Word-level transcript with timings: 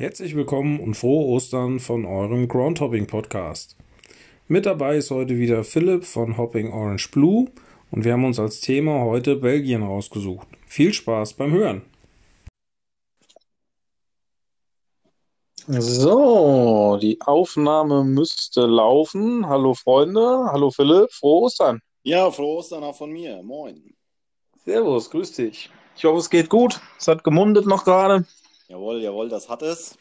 Herzlich 0.00 0.34
willkommen 0.34 0.80
und 0.80 0.94
frohe 0.94 1.26
Ostern 1.26 1.78
von 1.78 2.06
eurem 2.06 2.48
Groundhopping 2.48 3.06
Podcast. 3.06 3.76
Mit 4.48 4.64
dabei 4.64 4.96
ist 4.96 5.10
heute 5.10 5.36
wieder 5.36 5.62
Philipp 5.62 6.06
von 6.06 6.38
Hopping 6.38 6.72
Orange 6.72 7.10
Blue 7.10 7.50
und 7.90 8.06
wir 8.06 8.14
haben 8.14 8.24
uns 8.24 8.40
als 8.40 8.62
Thema 8.62 9.04
heute 9.04 9.36
Belgien 9.36 9.82
rausgesucht. 9.82 10.48
Viel 10.66 10.94
Spaß 10.94 11.34
beim 11.34 11.52
Hören. 11.52 11.82
So, 15.66 16.98
die 17.02 17.20
Aufnahme 17.20 18.02
müsste 18.02 18.64
laufen. 18.64 19.46
Hallo 19.46 19.74
Freunde, 19.74 20.46
hallo 20.50 20.70
Philipp, 20.70 21.12
frohe 21.12 21.42
Ostern. 21.42 21.82
Ja, 22.04 22.30
frohe 22.30 22.56
Ostern 22.56 22.84
auch 22.84 22.96
von 22.96 23.10
mir. 23.10 23.42
Moin. 23.42 23.94
Servus, 24.64 25.10
grüß 25.10 25.32
dich. 25.32 25.68
Ich 25.94 26.06
hoffe, 26.06 26.20
es 26.20 26.30
geht 26.30 26.48
gut. 26.48 26.80
Es 26.98 27.06
hat 27.06 27.22
gemundet 27.22 27.66
noch 27.66 27.84
gerade. 27.84 28.24
Jawohl, 28.70 29.02
jawohl, 29.02 29.28
das 29.28 29.48
hat 29.48 29.62
es. 29.62 29.98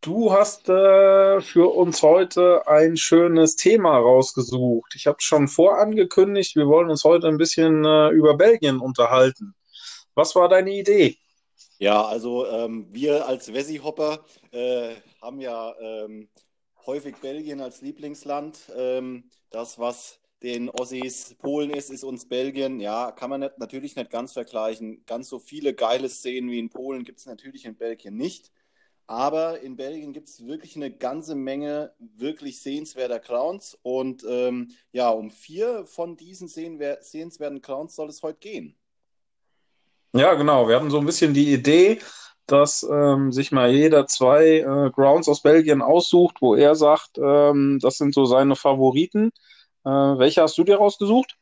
Du 0.00 0.32
hast 0.32 0.68
äh, 0.68 1.40
für 1.40 1.74
uns 1.74 2.04
heute 2.04 2.68
ein 2.68 2.96
schönes 2.96 3.56
Thema 3.56 3.98
rausgesucht. 3.98 4.94
Ich 4.94 5.08
habe 5.08 5.16
es 5.18 5.24
schon 5.24 5.48
vorangekündigt, 5.48 6.54
wir 6.54 6.68
wollen 6.68 6.88
uns 6.88 7.02
heute 7.02 7.26
ein 7.26 7.36
bisschen 7.36 7.84
äh, 7.84 8.10
über 8.10 8.36
Belgien 8.36 8.78
unterhalten. 8.78 9.56
Was 10.14 10.36
war 10.36 10.48
deine 10.48 10.70
Idee? 10.70 11.18
Ja, 11.78 12.04
also 12.04 12.46
ähm, 12.46 12.86
wir 12.90 13.26
als 13.26 13.52
Wessi-Hopper 13.52 14.24
äh, 14.52 14.94
haben 15.20 15.40
ja 15.40 15.74
ähm, 15.80 16.28
häufig 16.86 17.16
Belgien 17.16 17.60
als 17.60 17.80
Lieblingsland. 17.80 18.56
Ähm, 18.76 19.32
das, 19.50 19.80
was 19.80 20.19
den 20.42 20.70
Ossis 20.70 21.34
Polen 21.38 21.70
ist, 21.70 21.90
ist 21.90 22.04
uns 22.04 22.26
Belgien. 22.26 22.80
Ja, 22.80 23.12
kann 23.12 23.30
man 23.30 23.40
nicht, 23.40 23.58
natürlich 23.58 23.96
nicht 23.96 24.10
ganz 24.10 24.32
vergleichen. 24.32 25.04
Ganz 25.06 25.28
so 25.28 25.38
viele 25.38 25.74
geile 25.74 26.08
Szenen 26.08 26.50
wie 26.50 26.58
in 26.58 26.70
Polen 26.70 27.04
gibt 27.04 27.18
es 27.18 27.26
natürlich 27.26 27.64
in 27.64 27.76
Belgien 27.76 28.16
nicht. 28.16 28.50
Aber 29.06 29.60
in 29.60 29.76
Belgien 29.76 30.12
gibt 30.12 30.28
es 30.28 30.46
wirklich 30.46 30.76
eine 30.76 30.90
ganze 30.90 31.34
Menge 31.34 31.92
wirklich 31.98 32.62
sehenswerter 32.62 33.18
Clowns. 33.18 33.76
Und 33.82 34.24
ähm, 34.28 34.70
ja, 34.92 35.10
um 35.10 35.30
vier 35.30 35.84
von 35.84 36.16
diesen 36.16 36.48
sehenswerten 36.48 37.60
Clowns 37.60 37.96
soll 37.96 38.08
es 38.08 38.22
heute 38.22 38.38
gehen. 38.38 38.76
Ja, 40.12 40.34
genau. 40.34 40.68
Wir 40.68 40.76
hatten 40.76 40.90
so 40.90 40.98
ein 40.98 41.06
bisschen 41.06 41.34
die 41.34 41.52
Idee, 41.52 41.98
dass 42.46 42.82
ähm, 42.90 43.32
sich 43.32 43.52
mal 43.52 43.70
jeder 43.70 44.06
zwei 44.06 44.58
äh, 44.58 44.90
Grounds 44.90 45.28
aus 45.28 45.42
Belgien 45.42 45.82
aussucht, 45.82 46.36
wo 46.40 46.54
er 46.54 46.74
sagt, 46.74 47.18
ähm, 47.18 47.78
das 47.80 47.98
sind 47.98 48.14
so 48.14 48.24
seine 48.24 48.56
Favoriten. 48.56 49.32
Äh, 49.84 49.88
welche 49.88 50.42
hast 50.42 50.58
du 50.58 50.64
dir 50.64 50.76
rausgesucht? 50.76 51.36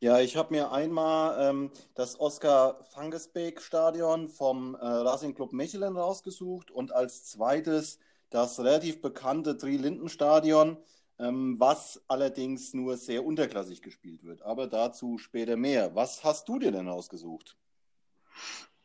Ja, 0.00 0.18
ich 0.18 0.36
habe 0.36 0.52
mir 0.52 0.72
einmal 0.72 1.48
ähm, 1.48 1.70
das 1.94 2.18
Oskar 2.18 2.82
Fangesbeek 2.90 3.60
Stadion 3.60 4.28
vom 4.28 4.74
äh, 4.74 4.84
Racing 4.84 5.34
Club 5.34 5.52
Mechelen 5.52 5.96
rausgesucht 5.96 6.72
und 6.72 6.92
als 6.92 7.24
zweites 7.24 8.00
das 8.30 8.58
relativ 8.58 9.00
bekannte 9.00 9.56
Tri-Linden 9.56 10.08
Stadion, 10.08 10.76
ähm, 11.18 11.54
was 11.60 12.02
allerdings 12.08 12.74
nur 12.74 12.96
sehr 12.96 13.24
unterklassig 13.24 13.80
gespielt 13.82 14.24
wird. 14.24 14.42
Aber 14.42 14.66
dazu 14.66 15.18
später 15.18 15.56
mehr. 15.56 15.94
Was 15.94 16.24
hast 16.24 16.48
du 16.48 16.58
dir 16.58 16.72
denn 16.72 16.88
rausgesucht? 16.88 17.56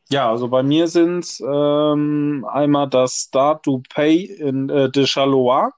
Ja, 0.10 0.30
also 0.30 0.48
bei 0.48 0.64
mir 0.64 0.88
sind 0.88 1.20
es 1.20 1.40
ähm, 1.40 2.46
einmal 2.50 2.90
das 2.90 3.14
Start 3.28 3.64
to 3.64 3.82
Pay 3.90 4.26
in 4.26 4.70
äh, 4.70 4.90
de 4.90 5.06
Charleroi 5.06 5.70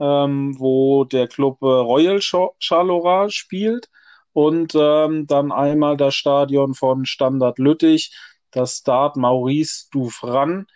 ähm, 0.00 0.56
wo 0.58 1.04
der 1.04 1.28
Club 1.28 1.58
äh, 1.62 1.66
Royal 1.66 2.20
Charleroi 2.20 3.30
spielt 3.30 3.88
und 4.32 4.74
ähm, 4.74 5.26
dann 5.26 5.52
einmal 5.52 5.96
das 5.96 6.14
Stadion 6.14 6.74
von 6.74 7.06
Standard 7.06 7.58
Lüttich, 7.58 8.14
das 8.50 8.78
Start 8.78 9.16
Maurice 9.16 9.88
Dufran, 9.90 10.66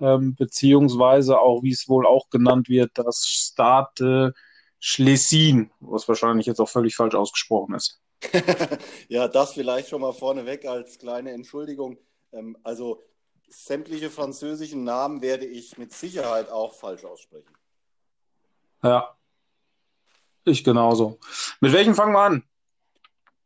ähm, 0.00 0.34
beziehungsweise 0.36 1.38
auch, 1.38 1.62
wie 1.62 1.72
es 1.72 1.88
wohl 1.88 2.06
auch 2.06 2.28
genannt 2.30 2.68
wird, 2.68 2.90
das 2.94 3.24
Start 3.26 4.00
äh, 4.00 4.30
Schlesien, 4.80 5.70
was 5.80 6.06
wahrscheinlich 6.06 6.46
jetzt 6.46 6.60
auch 6.60 6.68
völlig 6.68 6.94
falsch 6.94 7.14
ausgesprochen 7.14 7.74
ist. 7.74 8.00
ja, 9.08 9.28
das 9.28 9.54
vielleicht 9.54 9.88
schon 9.88 10.00
mal 10.00 10.12
vorneweg 10.12 10.64
als 10.66 10.98
kleine 10.98 11.32
Entschuldigung. 11.32 11.98
Ähm, 12.32 12.56
also 12.62 13.02
sämtliche 13.48 14.10
französischen 14.10 14.84
Namen 14.84 15.22
werde 15.22 15.46
ich 15.46 15.78
mit 15.78 15.92
Sicherheit 15.92 16.50
auch 16.50 16.74
falsch 16.74 17.04
aussprechen. 17.04 17.57
Ja, 18.82 19.16
ich 20.44 20.64
genauso. 20.64 21.18
Mit 21.60 21.72
welchem 21.72 21.94
fangen 21.94 22.12
wir 22.12 22.20
an? 22.20 22.44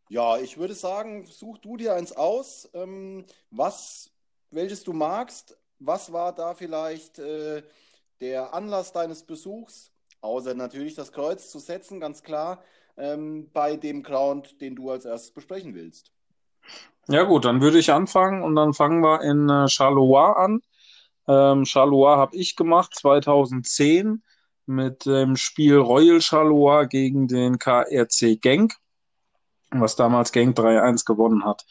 Ja, 0.09 0.39
ich 0.39 0.59
würde 0.59 0.75
sagen, 0.75 1.27
such 1.27 1.59
du 1.59 1.77
dir 1.77 1.95
eins 1.95 2.13
aus, 2.13 2.69
ähm, 2.75 3.25
was, 3.51 4.11
welches 4.51 4.85
du 4.85 4.93
magst. 4.93 5.57
Was 5.79 6.13
war 6.13 6.33
da 6.35 6.55
vielleicht 6.55 7.19
äh, 7.19 7.63
der 8.21 8.55
Anlass 8.55 8.93
deines 8.93 9.25
Besuchs? 9.25 9.91
Außer 10.21 10.55
natürlich 10.55 10.95
das 10.95 11.13
Kreuz 11.13 11.51
zu 11.51 11.59
setzen, 11.59 11.99
ganz 11.99 12.23
klar, 12.23 12.63
ähm, 12.97 13.51
bei 13.53 13.77
dem 13.77 14.03
Ground, 14.03 14.61
den 14.61 14.77
du 14.77 14.91
als 14.91 15.05
erstes 15.05 15.33
besprechen 15.33 15.75
willst. 15.75 16.13
Ja 17.09 17.25
gut, 17.25 17.45
dann 17.45 17.61
würde 17.61 17.79
ich 17.79 17.91
anfangen 17.91 18.43
und 18.43 18.55
dann 18.55 18.75
fangen 18.75 19.03
wir 19.03 19.23
in 19.23 19.49
äh, 19.49 19.69
Charleroi 19.69 20.35
an. 20.35 20.61
Ähm, 21.27 21.65
Charleroi 21.65 22.17
habe 22.17 22.37
ich 22.37 22.55
gemacht 22.55 22.95
2010 22.95 24.23
mit 24.67 25.07
dem 25.07 25.37
Spiel 25.37 25.77
Royal 25.77 26.21
Charleroi 26.21 26.87
gegen 26.87 27.29
den 27.29 27.59
KRC 27.59 28.41
Genk, 28.41 28.75
was 29.71 29.97
damals 29.97 30.33
Genk 30.33 30.59
3-1 30.59 31.05
gewonnen 31.05 31.45
hat. 31.45 31.65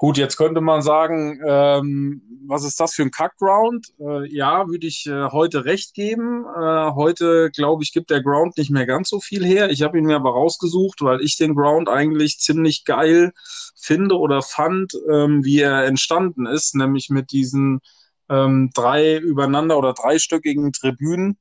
Gut, 0.00 0.16
jetzt 0.16 0.36
könnte 0.36 0.60
man 0.60 0.80
sagen, 0.80 1.40
ähm, 1.44 2.22
was 2.46 2.62
ist 2.62 2.78
das 2.78 2.94
für 2.94 3.02
ein 3.02 3.10
Kackground? 3.10 3.88
Äh, 3.98 4.32
ja, 4.32 4.68
würde 4.68 4.86
ich 4.86 5.06
äh, 5.06 5.30
heute 5.32 5.64
recht 5.64 5.92
geben. 5.92 6.44
Äh, 6.44 6.92
heute, 6.92 7.50
glaube 7.50 7.82
ich, 7.82 7.92
gibt 7.92 8.10
der 8.10 8.22
Ground 8.22 8.56
nicht 8.58 8.70
mehr 8.70 8.86
ganz 8.86 9.08
so 9.08 9.18
viel 9.18 9.44
her. 9.44 9.70
Ich 9.70 9.82
habe 9.82 9.98
ihn 9.98 10.04
mir 10.04 10.14
aber 10.14 10.30
rausgesucht, 10.30 11.02
weil 11.02 11.20
ich 11.20 11.36
den 11.36 11.56
Ground 11.56 11.88
eigentlich 11.88 12.38
ziemlich 12.38 12.84
geil 12.84 13.32
finde 13.74 14.16
oder 14.16 14.40
fand, 14.40 14.92
ähm, 15.10 15.44
wie 15.44 15.58
er 15.58 15.84
entstanden 15.86 16.46
ist, 16.46 16.76
nämlich 16.76 17.10
mit 17.10 17.32
diesen 17.32 17.80
ähm, 18.28 18.70
drei 18.74 19.16
übereinander 19.16 19.76
oder 19.78 19.94
dreistöckigen 19.94 20.72
Tribünen 20.72 21.38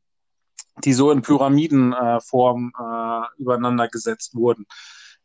die 0.83 0.93
so 0.93 1.11
in 1.11 1.21
Pyramidenform 1.21 2.73
äh, 2.77 3.41
übereinander 3.41 3.87
gesetzt 3.87 4.35
wurden. 4.35 4.65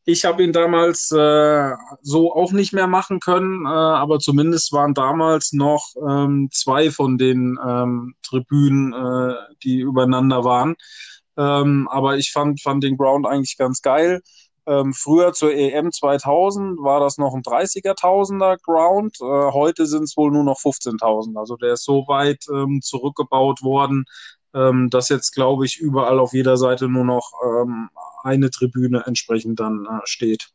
Ich 0.05 0.25
habe 0.25 0.43
ihn 0.43 0.53
damals 0.53 1.13
äh, 1.13 1.71
so 2.03 2.35
auch 2.35 2.51
nicht 2.51 2.73
mehr 2.73 2.89
machen 2.89 3.21
können, 3.21 3.65
äh, 3.67 3.69
aber 3.69 4.19
zumindest 4.19 4.73
waren 4.73 4.95
damals 4.95 5.53
noch 5.53 5.95
ähm, 6.09 6.49
zwei 6.53 6.91
von 6.91 7.19
den 7.19 7.57
ähm, 7.65 8.15
Tribünen, 8.23 8.93
äh, 8.93 9.35
die 9.63 9.79
übereinander 9.79 10.43
waren. 10.43 10.75
Ähm, 11.37 11.89
aber 11.89 12.17
ich 12.17 12.33
fand, 12.33 12.61
fand 12.61 12.83
den 12.83 12.97
Ground 12.97 13.27
eigentlich 13.27 13.57
ganz 13.57 13.81
geil. 13.81 14.23
Ähm, 14.67 14.93
früher 14.93 15.33
zur 15.33 15.53
EM 15.53 15.93
2000 15.93 16.79
war 16.81 17.01
das 17.01 17.19
noch 17.19 17.35
ein 17.35 17.43
30er 17.43 17.95
Tausender 17.95 18.57
Ground. 18.59 19.17
Äh, 19.21 19.25
heute 19.53 19.87
sind 19.87 20.05
es 20.05 20.17
wohl 20.17 20.31
nur 20.33 20.45
noch 20.45 20.59
15.000. 20.59 21.37
Also 21.37 21.57
der 21.57 21.75
ist 21.75 21.85
so 21.85 22.07
weit 22.09 22.45
ähm, 22.53 22.81
zurückgebaut 22.83 23.63
worden, 23.63 24.05
ähm, 24.55 24.91
dass 24.91 25.09
jetzt, 25.09 25.33
glaube 25.33 25.67
ich, 25.67 25.79
überall 25.79 26.19
auf 26.19 26.33
jeder 26.33 26.57
Seite 26.57 26.89
nur 26.89 27.05
noch 27.05 27.33
ähm, 27.45 27.91
eine 28.23 28.51
Tribüne 28.51 29.05
entsprechend 29.07 29.61
dann 29.61 29.87
äh, 29.87 30.01
steht. 30.05 30.51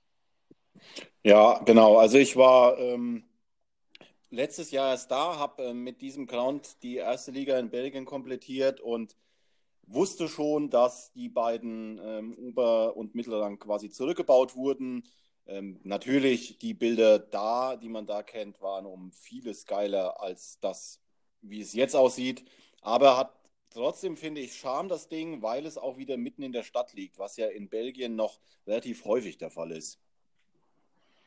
Ja, 1.23 1.59
genau. 1.65 1.97
Also 1.97 2.17
ich 2.17 2.35
war 2.35 2.77
ähm, 2.77 3.23
letztes 4.29 4.71
Jahr 4.71 4.91
erst 4.91 5.11
da, 5.11 5.37
habe 5.37 5.63
äh, 5.63 5.73
mit 5.73 6.01
diesem 6.01 6.27
Ground 6.27 6.81
die 6.83 6.95
erste 6.95 7.31
Liga 7.31 7.57
in 7.59 7.69
Belgien 7.69 8.05
komplettiert 8.05 8.79
und 8.79 9.15
wusste 9.87 10.27
schon, 10.27 10.69
dass 10.69 11.11
die 11.13 11.29
beiden 11.29 11.99
ähm, 12.03 12.35
Ober- 12.37 12.95
und 12.95 13.15
Mittelrang 13.15 13.57
quasi 13.57 13.89
zurückgebaut 13.89 14.55
wurden. 14.55 15.03
Ähm, 15.47 15.79
natürlich, 15.83 16.59
die 16.59 16.73
Bilder 16.73 17.19
da, 17.19 17.77
die 17.77 17.89
man 17.89 18.05
da 18.05 18.21
kennt, 18.21 18.61
waren 18.61 18.85
um 18.85 19.11
vieles 19.11 19.65
geiler 19.65 20.21
als 20.21 20.59
das, 20.59 21.01
wie 21.41 21.61
es 21.61 21.73
jetzt 21.73 21.95
aussieht. 21.95 22.43
Aber 22.81 23.17
hat 23.17 23.33
Trotzdem 23.69 24.17
finde 24.17 24.41
ich 24.41 24.55
Scham 24.55 24.87
das 24.87 25.07
Ding, 25.07 25.41
weil 25.41 25.65
es 25.65 25.77
auch 25.77 25.97
wieder 25.97 26.17
mitten 26.17 26.43
in 26.43 26.51
der 26.51 26.63
Stadt 26.63 26.93
liegt, 26.93 27.19
was 27.19 27.37
ja 27.37 27.47
in 27.47 27.69
Belgien 27.69 28.15
noch 28.15 28.39
relativ 28.65 29.05
häufig 29.05 29.37
der 29.37 29.51
Fall 29.51 29.71
ist. 29.71 29.99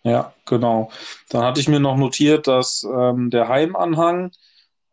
Ja, 0.03 0.35
genau. 0.47 0.91
Dann 1.29 1.43
hatte 1.45 1.61
ich 1.61 1.69
mir 1.69 1.81
noch 1.81 1.97
notiert, 1.97 2.47
dass 2.47 2.83
ähm, 2.85 3.31
der 3.31 3.49
Heimanhang 3.49 4.33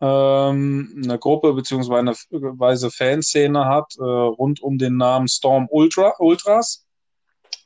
ähm, 0.01 1.01
eine 1.03 1.17
Gruppe 1.17 1.53
bzw. 1.53 2.89
Fanszene 2.89 3.65
hat 3.65 3.95
äh, 3.97 4.03
rund 4.03 4.61
um 4.61 4.77
den 4.77 4.97
Namen 4.97 5.27
Storm 5.27 5.67
Ultra, 5.71 6.13
Ultras, 6.19 6.85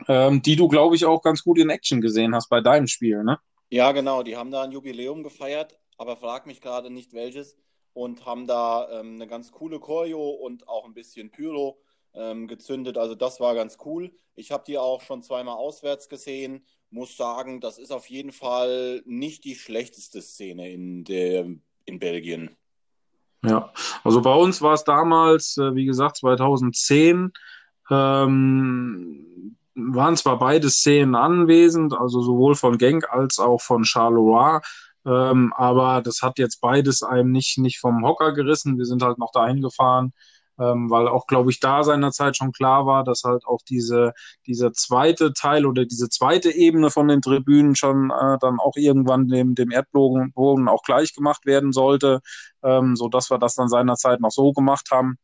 ähm, 0.08 0.42
die 0.42 0.56
du, 0.56 0.68
glaube 0.68 0.96
ich, 0.96 1.06
auch 1.06 1.22
ganz 1.22 1.44
gut 1.44 1.58
in 1.58 1.70
Action 1.70 2.00
gesehen 2.00 2.36
hast 2.36 2.50
bei 2.50 2.62
deinem 2.62 2.88
Spiel, 2.88 3.24
ne? 3.24 3.40
Ja, 3.70 3.92
genau. 3.92 4.22
Die 4.22 4.36
haben 4.36 4.52
da 4.52 4.64
ein 4.64 4.72
Jubiläum 4.72 5.24
gefeiert, 5.24 5.80
aber 5.98 6.18
frag 6.18 6.46
mich 6.46 6.62
gerade 6.62 6.90
nicht 6.90 7.14
welches 7.14 7.58
und 7.94 8.26
haben 8.26 8.48
da 8.48 8.88
ähm, 8.92 9.16
eine 9.16 9.28
ganz 9.28 9.52
coole 9.52 9.80
Choreo 9.80 10.30
und 10.30 10.68
auch 10.68 10.86
ein 10.86 10.94
bisschen 10.94 11.32
Pyro 11.32 11.80
ähm, 12.14 12.48
gezündet. 12.48 12.98
Also 12.98 13.16
das 13.16 13.40
war 13.40 13.56
ganz 13.56 13.78
cool. 13.86 14.12
Ich 14.36 14.52
habe 14.52 14.64
die 14.66 14.78
auch 14.78 15.02
schon 15.02 15.24
zweimal 15.24 15.56
auswärts 15.56 16.10
gesehen. 16.10 16.66
Muss 16.90 17.16
sagen, 17.16 17.62
das 17.62 17.78
ist 17.78 17.92
auf 17.92 18.10
jeden 18.10 18.32
Fall 18.32 19.02
nicht 19.06 19.44
die 19.44 19.56
schlechteste 19.56 20.22
Szene 20.22 20.72
in 20.72 21.04
der 21.04 21.46
in 21.86 22.00
Belgien. 22.00 22.56
Ja, 23.44 23.74
also 24.04 24.22
bei 24.22 24.34
uns 24.34 24.62
war 24.62 24.74
es 24.74 24.84
damals, 24.84 25.58
äh, 25.58 25.74
wie 25.74 25.86
gesagt, 25.86 26.18
2010, 26.18 27.32
ähm, 27.90 29.58
waren 29.74 30.16
zwar 30.16 30.38
beide 30.38 30.70
Szenen 30.70 31.16
anwesend, 31.16 31.94
also 31.94 32.22
sowohl 32.22 32.56
von 32.56 32.78
Genk 32.78 33.10
als 33.10 33.40
auch 33.40 33.62
von 33.62 33.84
Charleroi, 33.84 34.60
ähm, 35.06 35.54
aber 35.56 36.02
das 36.02 36.22
hat 36.22 36.38
jetzt 36.40 36.62
beides 36.62 37.04
einem 37.04 37.32
nicht, 37.32 37.58
nicht 37.58 37.80
vom 37.80 38.06
Hocker 38.06 38.34
gerissen. 38.34 38.78
Wir 38.78 38.86
sind 38.86 39.04
halt 39.04 39.18
noch 39.18 39.32
dahin 39.32 39.62
gefahren, 39.62 40.14
ähm, 40.60 40.90
weil 40.90 41.08
auch, 41.08 41.28
glaube 41.28 41.52
ich, 41.52 41.60
da 41.60 41.84
seinerzeit 41.84 42.38
schon 42.38 42.52
klar 42.52 42.86
war, 42.86 43.04
dass 43.04 43.24
halt 43.24 43.46
auch 43.46 43.62
diese, 43.68 44.14
dieser 44.46 44.74
zweite 44.74 45.34
Teil 45.34 45.66
oder 45.66 45.86
diese 45.86 46.10
zweite 46.10 46.52
Ebene 46.52 46.92
von 46.92 47.08
den 47.08 47.22
Tribünen 47.22 47.76
schon 47.76 48.12
äh, 48.12 48.38
dann 48.40 48.60
auch 48.60 48.76
irgendwann 48.76 49.28
dem, 49.28 49.56
dem 49.56 49.72
Erdbogen 49.72 50.34
auch 50.36 50.84
gleich 50.84 51.14
gemacht 51.16 51.46
werden 51.46 51.72
sollte, 51.72 52.22
ähm, 52.64 52.96
so 52.96 53.10
dass 53.10 53.32
wir 53.32 53.40
das 53.40 53.56
dann 53.56 53.70
seinerzeit 53.70 54.20
noch 54.22 54.32
so 54.32 54.52
gemacht 54.54 54.90
haben. 54.92 55.18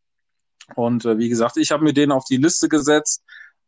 Und 0.76 1.06
äh, 1.06 1.18
wie 1.18 1.30
gesagt, 1.30 1.58
ich 1.58 1.72
habe 1.72 1.84
mir 1.84 1.94
den 1.94 2.12
auf 2.12 2.26
die 2.26 2.38
Liste 2.38 2.68
gesetzt 2.68 3.24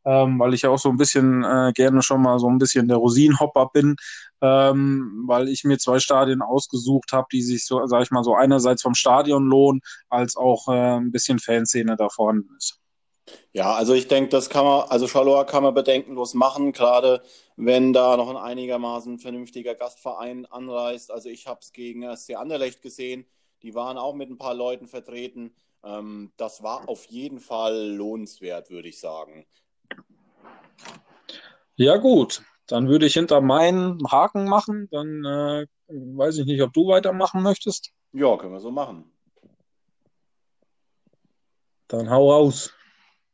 ähm, 0.05 0.39
weil 0.39 0.53
ich 0.53 0.63
ja 0.63 0.69
auch 0.69 0.79
so 0.79 0.89
ein 0.89 0.97
bisschen 0.97 1.43
äh, 1.43 1.71
gerne 1.73 2.01
schon 2.01 2.21
mal 2.21 2.39
so 2.39 2.47
ein 2.47 2.57
bisschen 2.57 2.87
der 2.87 2.97
Rosinenhopper 2.97 3.69
bin, 3.73 3.95
ähm, 4.41 5.23
weil 5.27 5.49
ich 5.49 5.63
mir 5.63 5.77
zwei 5.77 5.99
Stadien 5.99 6.41
ausgesucht 6.41 7.11
habe, 7.11 7.27
die 7.31 7.41
sich 7.41 7.65
so, 7.65 7.85
sag 7.85 8.03
ich 8.03 8.11
mal, 8.11 8.23
so 8.23 8.35
einerseits 8.35 8.81
vom 8.81 8.95
Stadion 8.95 9.45
lohnen, 9.45 9.81
als 10.09 10.35
auch 10.35 10.67
äh, 10.67 10.97
ein 10.97 11.11
bisschen 11.11 11.39
Fanszene 11.39 11.95
da 11.97 12.09
vorhanden 12.09 12.55
ist. 12.57 12.79
Ja, 13.51 13.73
also 13.73 13.93
ich 13.93 14.07
denke, 14.07 14.29
das 14.29 14.49
kann 14.49 14.65
man, 14.65 14.89
also 14.89 15.07
Charlotte 15.07 15.51
kann 15.51 15.63
man 15.63 15.73
bedenkenlos 15.73 16.33
machen, 16.33 16.71
gerade 16.71 17.21
wenn 17.55 17.93
da 17.93 18.17
noch 18.17 18.29
ein 18.29 18.37
einigermaßen 18.37 19.19
vernünftiger 19.19 19.75
Gastverein 19.75 20.45
anreist. 20.45 21.11
Also 21.11 21.29
ich 21.29 21.47
habe 21.47 21.59
es 21.61 21.71
gegen 21.71 22.03
SC 22.15 22.35
Anderlecht 22.35 22.81
gesehen, 22.81 23.25
die 23.61 23.75
waren 23.75 23.97
auch 23.97 24.13
mit 24.13 24.29
ein 24.29 24.37
paar 24.37 24.53
Leuten 24.53 24.87
vertreten. 24.87 25.53
Ähm, 25.83 26.31
das 26.37 26.63
war 26.63 26.87
auf 26.87 27.05
jeden 27.05 27.39
Fall 27.39 27.89
lohnenswert, 27.89 28.69
würde 28.69 28.89
ich 28.89 28.99
sagen. 28.99 29.45
Ja, 31.75 31.97
gut. 31.97 32.43
Dann 32.67 32.87
würde 32.87 33.07
ich 33.07 33.13
hinter 33.13 33.41
meinen 33.41 33.99
Haken 34.11 34.45
machen. 34.45 34.87
Dann 34.91 35.25
äh, 35.25 35.65
weiß 35.87 36.37
ich 36.37 36.45
nicht, 36.45 36.61
ob 36.61 36.73
du 36.73 36.87
weitermachen 36.87 37.41
möchtest. 37.41 37.91
Ja, 38.11 38.37
können 38.37 38.53
wir 38.53 38.59
so 38.59 38.71
machen. 38.71 39.11
Dann 41.87 42.09
hau 42.09 42.31
raus. 42.31 42.73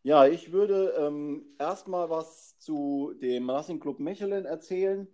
Ja, 0.03 0.27
ich 0.27 0.51
würde 0.51 0.93
ähm, 0.99 1.45
erstmal 1.57 2.09
was 2.09 2.57
zu 2.59 3.13
dem 3.21 3.49
Racing 3.49 3.79
Club 3.79 3.99
Mechelen 3.99 4.45
erzählen, 4.45 5.07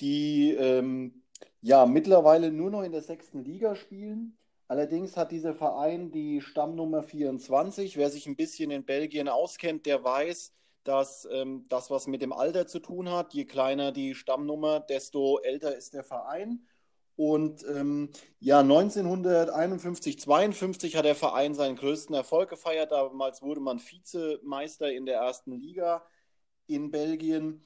die 0.00 0.50
ähm, 0.54 1.22
ja 1.62 1.86
mittlerweile 1.86 2.50
nur 2.50 2.70
noch 2.70 2.82
in 2.82 2.92
der 2.92 3.02
sechsten 3.02 3.44
Liga 3.44 3.76
spielen. 3.76 4.36
Allerdings 4.70 5.16
hat 5.16 5.32
dieser 5.32 5.52
Verein 5.52 6.12
die 6.12 6.40
Stammnummer 6.40 7.02
24. 7.02 7.96
Wer 7.96 8.08
sich 8.08 8.28
ein 8.28 8.36
bisschen 8.36 8.70
in 8.70 8.84
Belgien 8.84 9.28
auskennt, 9.28 9.84
der 9.84 10.04
weiß, 10.04 10.52
dass 10.84 11.26
ähm, 11.32 11.64
das, 11.68 11.90
was 11.90 12.06
mit 12.06 12.22
dem 12.22 12.32
Alter 12.32 12.68
zu 12.68 12.78
tun 12.78 13.10
hat, 13.10 13.34
je 13.34 13.46
kleiner 13.46 13.90
die 13.90 14.14
Stammnummer, 14.14 14.78
desto 14.78 15.40
älter 15.40 15.76
ist 15.76 15.92
der 15.92 16.04
Verein. 16.04 16.68
Und 17.16 17.66
ähm, 17.66 18.10
ja, 18.38 18.60
1951, 18.60 20.20
52 20.20 20.94
hat 20.94 21.04
der 21.04 21.16
Verein 21.16 21.54
seinen 21.54 21.74
größten 21.74 22.14
Erfolg 22.14 22.48
gefeiert. 22.48 22.92
Damals 22.92 23.42
wurde 23.42 23.60
man 23.60 23.80
Vizemeister 23.80 24.92
in 24.92 25.04
der 25.04 25.16
ersten 25.16 25.50
Liga 25.50 26.04
in 26.68 26.92
Belgien 26.92 27.64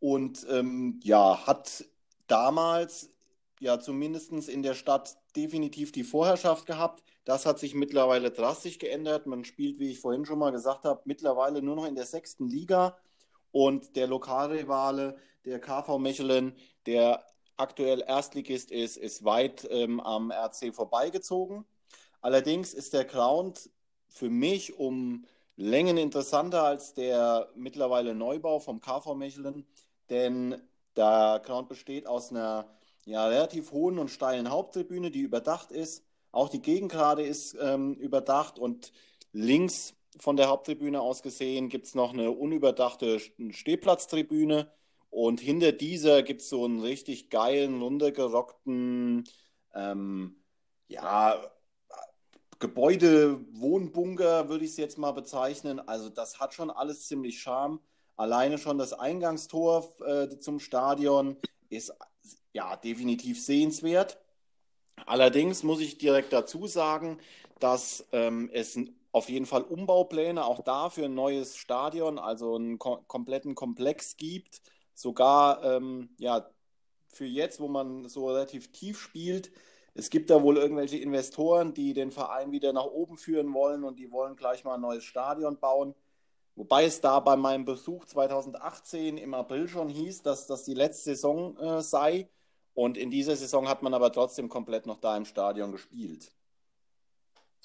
und 0.00 0.44
ähm, 0.50 0.98
ja, 1.04 1.46
hat 1.46 1.84
damals 2.26 3.12
ja 3.60 3.78
zumindest 3.78 4.32
in 4.48 4.64
der 4.64 4.74
Stadt 4.74 5.19
definitiv 5.32 5.92
die 5.92 6.04
Vorherrschaft 6.04 6.66
gehabt. 6.66 7.02
Das 7.24 7.46
hat 7.46 7.58
sich 7.58 7.74
mittlerweile 7.74 8.30
drastisch 8.30 8.78
geändert. 8.78 9.26
Man 9.26 9.44
spielt, 9.44 9.78
wie 9.78 9.90
ich 9.90 10.00
vorhin 10.00 10.24
schon 10.24 10.38
mal 10.38 10.52
gesagt 10.52 10.84
habe, 10.84 11.02
mittlerweile 11.04 11.62
nur 11.62 11.76
noch 11.76 11.86
in 11.86 11.94
der 11.94 12.06
sechsten 12.06 12.46
Liga. 12.46 12.96
Und 13.52 13.96
der 13.96 14.06
Lokalrivale, 14.06 15.16
der 15.44 15.60
KV 15.60 15.98
Mechelen, 15.98 16.54
der 16.86 17.24
aktuell 17.56 18.02
Erstligist 18.06 18.70
ist, 18.70 18.96
ist 18.96 19.24
weit 19.24 19.66
ähm, 19.70 20.00
am 20.00 20.30
RC 20.30 20.74
vorbeigezogen. 20.74 21.64
Allerdings 22.20 22.74
ist 22.74 22.92
der 22.92 23.04
Ground 23.04 23.70
für 24.08 24.30
mich 24.30 24.78
um 24.78 25.26
Längen 25.56 25.98
interessanter 25.98 26.62
als 26.62 26.94
der 26.94 27.50
mittlerweile 27.54 28.14
Neubau 28.14 28.60
vom 28.60 28.80
KV 28.80 29.14
Mechelen, 29.14 29.66
denn 30.08 30.60
der 30.96 31.40
Ground 31.44 31.68
besteht 31.68 32.06
aus 32.06 32.30
einer 32.30 32.66
ja, 33.04 33.26
relativ 33.26 33.72
hohen 33.72 33.98
und 33.98 34.10
steilen 34.10 34.50
Haupttribüne, 34.50 35.10
die 35.10 35.20
überdacht 35.20 35.72
ist. 35.72 36.04
Auch 36.32 36.48
die 36.48 36.62
Gegengrade 36.62 37.22
ist 37.22 37.56
ähm, 37.60 37.94
überdacht 37.94 38.58
und 38.58 38.92
links 39.32 39.94
von 40.18 40.36
der 40.36 40.48
Haupttribüne 40.48 41.00
aus 41.00 41.22
gesehen 41.22 41.68
gibt 41.68 41.86
es 41.86 41.94
noch 41.94 42.12
eine 42.12 42.30
unüberdachte 42.30 43.20
Stehplatztribüne 43.50 44.70
und 45.10 45.40
hinter 45.40 45.72
dieser 45.72 46.22
gibt 46.22 46.42
es 46.42 46.48
so 46.48 46.64
einen 46.64 46.80
richtig 46.80 47.30
geilen, 47.30 47.82
runtergerockten, 47.82 49.24
ähm, 49.74 50.36
ja, 50.88 51.50
Gebäude, 52.60 53.40
Wohnbunker 53.52 54.48
würde 54.48 54.64
ich 54.64 54.72
es 54.72 54.76
jetzt 54.76 54.98
mal 54.98 55.12
bezeichnen. 55.12 55.80
Also 55.80 56.10
das 56.10 56.40
hat 56.40 56.52
schon 56.54 56.70
alles 56.70 57.06
ziemlich 57.08 57.40
Charme. 57.40 57.80
Alleine 58.16 58.58
schon 58.58 58.76
das 58.76 58.92
Eingangstor 58.92 59.94
äh, 60.06 60.28
zum 60.38 60.60
Stadion 60.60 61.38
ist 61.70 61.94
ja, 62.52 62.76
definitiv 62.76 63.42
sehenswert. 63.42 64.18
Allerdings 65.06 65.62
muss 65.62 65.80
ich 65.80 65.98
direkt 65.98 66.32
dazu 66.32 66.66
sagen, 66.66 67.18
dass 67.58 68.06
ähm, 68.12 68.50
es 68.52 68.78
auf 69.12 69.28
jeden 69.28 69.46
Fall 69.46 69.62
Umbaupläne 69.62 70.44
auch 70.44 70.60
da 70.62 70.90
für 70.90 71.06
ein 71.06 71.14
neues 71.14 71.56
Stadion, 71.56 72.18
also 72.18 72.56
einen 72.56 72.78
kom 72.78 73.06
kompletten 73.08 73.54
Komplex 73.54 74.16
gibt. 74.16 74.60
Sogar 74.94 75.64
ähm, 75.64 76.10
ja, 76.18 76.48
für 77.08 77.26
jetzt, 77.26 77.60
wo 77.60 77.68
man 77.68 78.08
so 78.08 78.28
relativ 78.28 78.70
tief 78.72 79.00
spielt. 79.00 79.50
Es 79.94 80.10
gibt 80.10 80.30
da 80.30 80.42
wohl 80.42 80.56
irgendwelche 80.56 80.98
Investoren, 80.98 81.74
die 81.74 81.92
den 81.92 82.12
Verein 82.12 82.52
wieder 82.52 82.72
nach 82.72 82.84
oben 82.84 83.16
führen 83.16 83.52
wollen 83.52 83.82
und 83.82 83.98
die 83.98 84.12
wollen 84.12 84.36
gleich 84.36 84.64
mal 84.64 84.74
ein 84.74 84.80
neues 84.80 85.04
Stadion 85.04 85.58
bauen. 85.58 85.94
Wobei 86.56 86.84
es 86.84 87.00
da 87.00 87.20
bei 87.20 87.36
meinem 87.36 87.64
Besuch 87.64 88.04
2018 88.04 89.18
im 89.18 89.34
April 89.34 89.68
schon 89.68 89.88
hieß, 89.88 90.22
dass 90.22 90.46
das 90.46 90.64
die 90.64 90.74
letzte 90.74 91.14
Saison 91.14 91.56
äh, 91.56 91.82
sei. 91.82 92.28
Und 92.74 92.96
in 92.96 93.10
dieser 93.10 93.36
Saison 93.36 93.68
hat 93.68 93.82
man 93.82 93.94
aber 93.94 94.12
trotzdem 94.12 94.48
komplett 94.48 94.86
noch 94.86 94.98
da 94.98 95.16
im 95.16 95.24
Stadion 95.24 95.72
gespielt. 95.72 96.32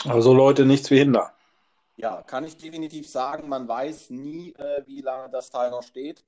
Also 0.03 0.33
Leute, 0.33 0.65
nichts 0.65 0.91
wie 0.91 0.99
Hinder. 0.99 1.33
Ja, 1.97 2.21
kann 2.21 2.43
ich 2.43 2.57
definitiv 2.57 3.09
sagen. 3.09 3.47
Man 3.47 3.67
weiß 3.67 4.09
nie, 4.09 4.53
äh, 4.53 4.83
wie 4.85 5.01
lange 5.01 5.29
das 5.29 5.49
Teil 5.49 5.71
noch 5.71 5.83
steht. 5.83 6.25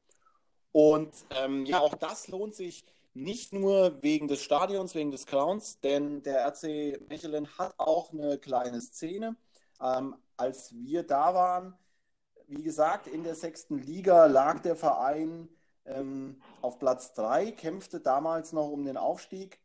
Und 0.71 1.13
ähm, 1.31 1.65
ja, 1.65 1.79
auch 1.79 1.95
das 1.95 2.27
lohnt 2.27 2.55
sich 2.55 2.85
nicht 3.13 3.51
nur 3.51 4.01
wegen 4.03 4.27
des 4.27 4.43
Stadions, 4.43 4.93
wegen 4.93 5.11
des 5.11 5.25
Clowns, 5.25 5.79
denn 5.79 6.21
der 6.21 6.45
RC 6.45 7.09
Mechelen 7.09 7.47
hat 7.57 7.73
auch 7.77 8.13
eine 8.13 8.37
kleine 8.37 8.79
Szene. 8.79 9.35
Ähm, 9.81 10.15
als 10.37 10.73
wir 10.75 11.03
da 11.03 11.33
waren, 11.33 11.73
wie 12.47 12.63
gesagt, 12.63 13.07
in 13.07 13.23
der 13.23 13.35
sechsten 13.35 13.77
Liga 13.77 14.25
lag 14.25 14.59
der 14.59 14.75
Verein 14.75 15.49
ähm, 15.85 16.41
auf 16.61 16.79
Platz 16.79 17.13
3, 17.13 17.51
kämpfte 17.51 17.99
damals 17.99 18.53
noch 18.53 18.69
um 18.69 18.85
den 18.85 18.97
Aufstieg 18.97 19.59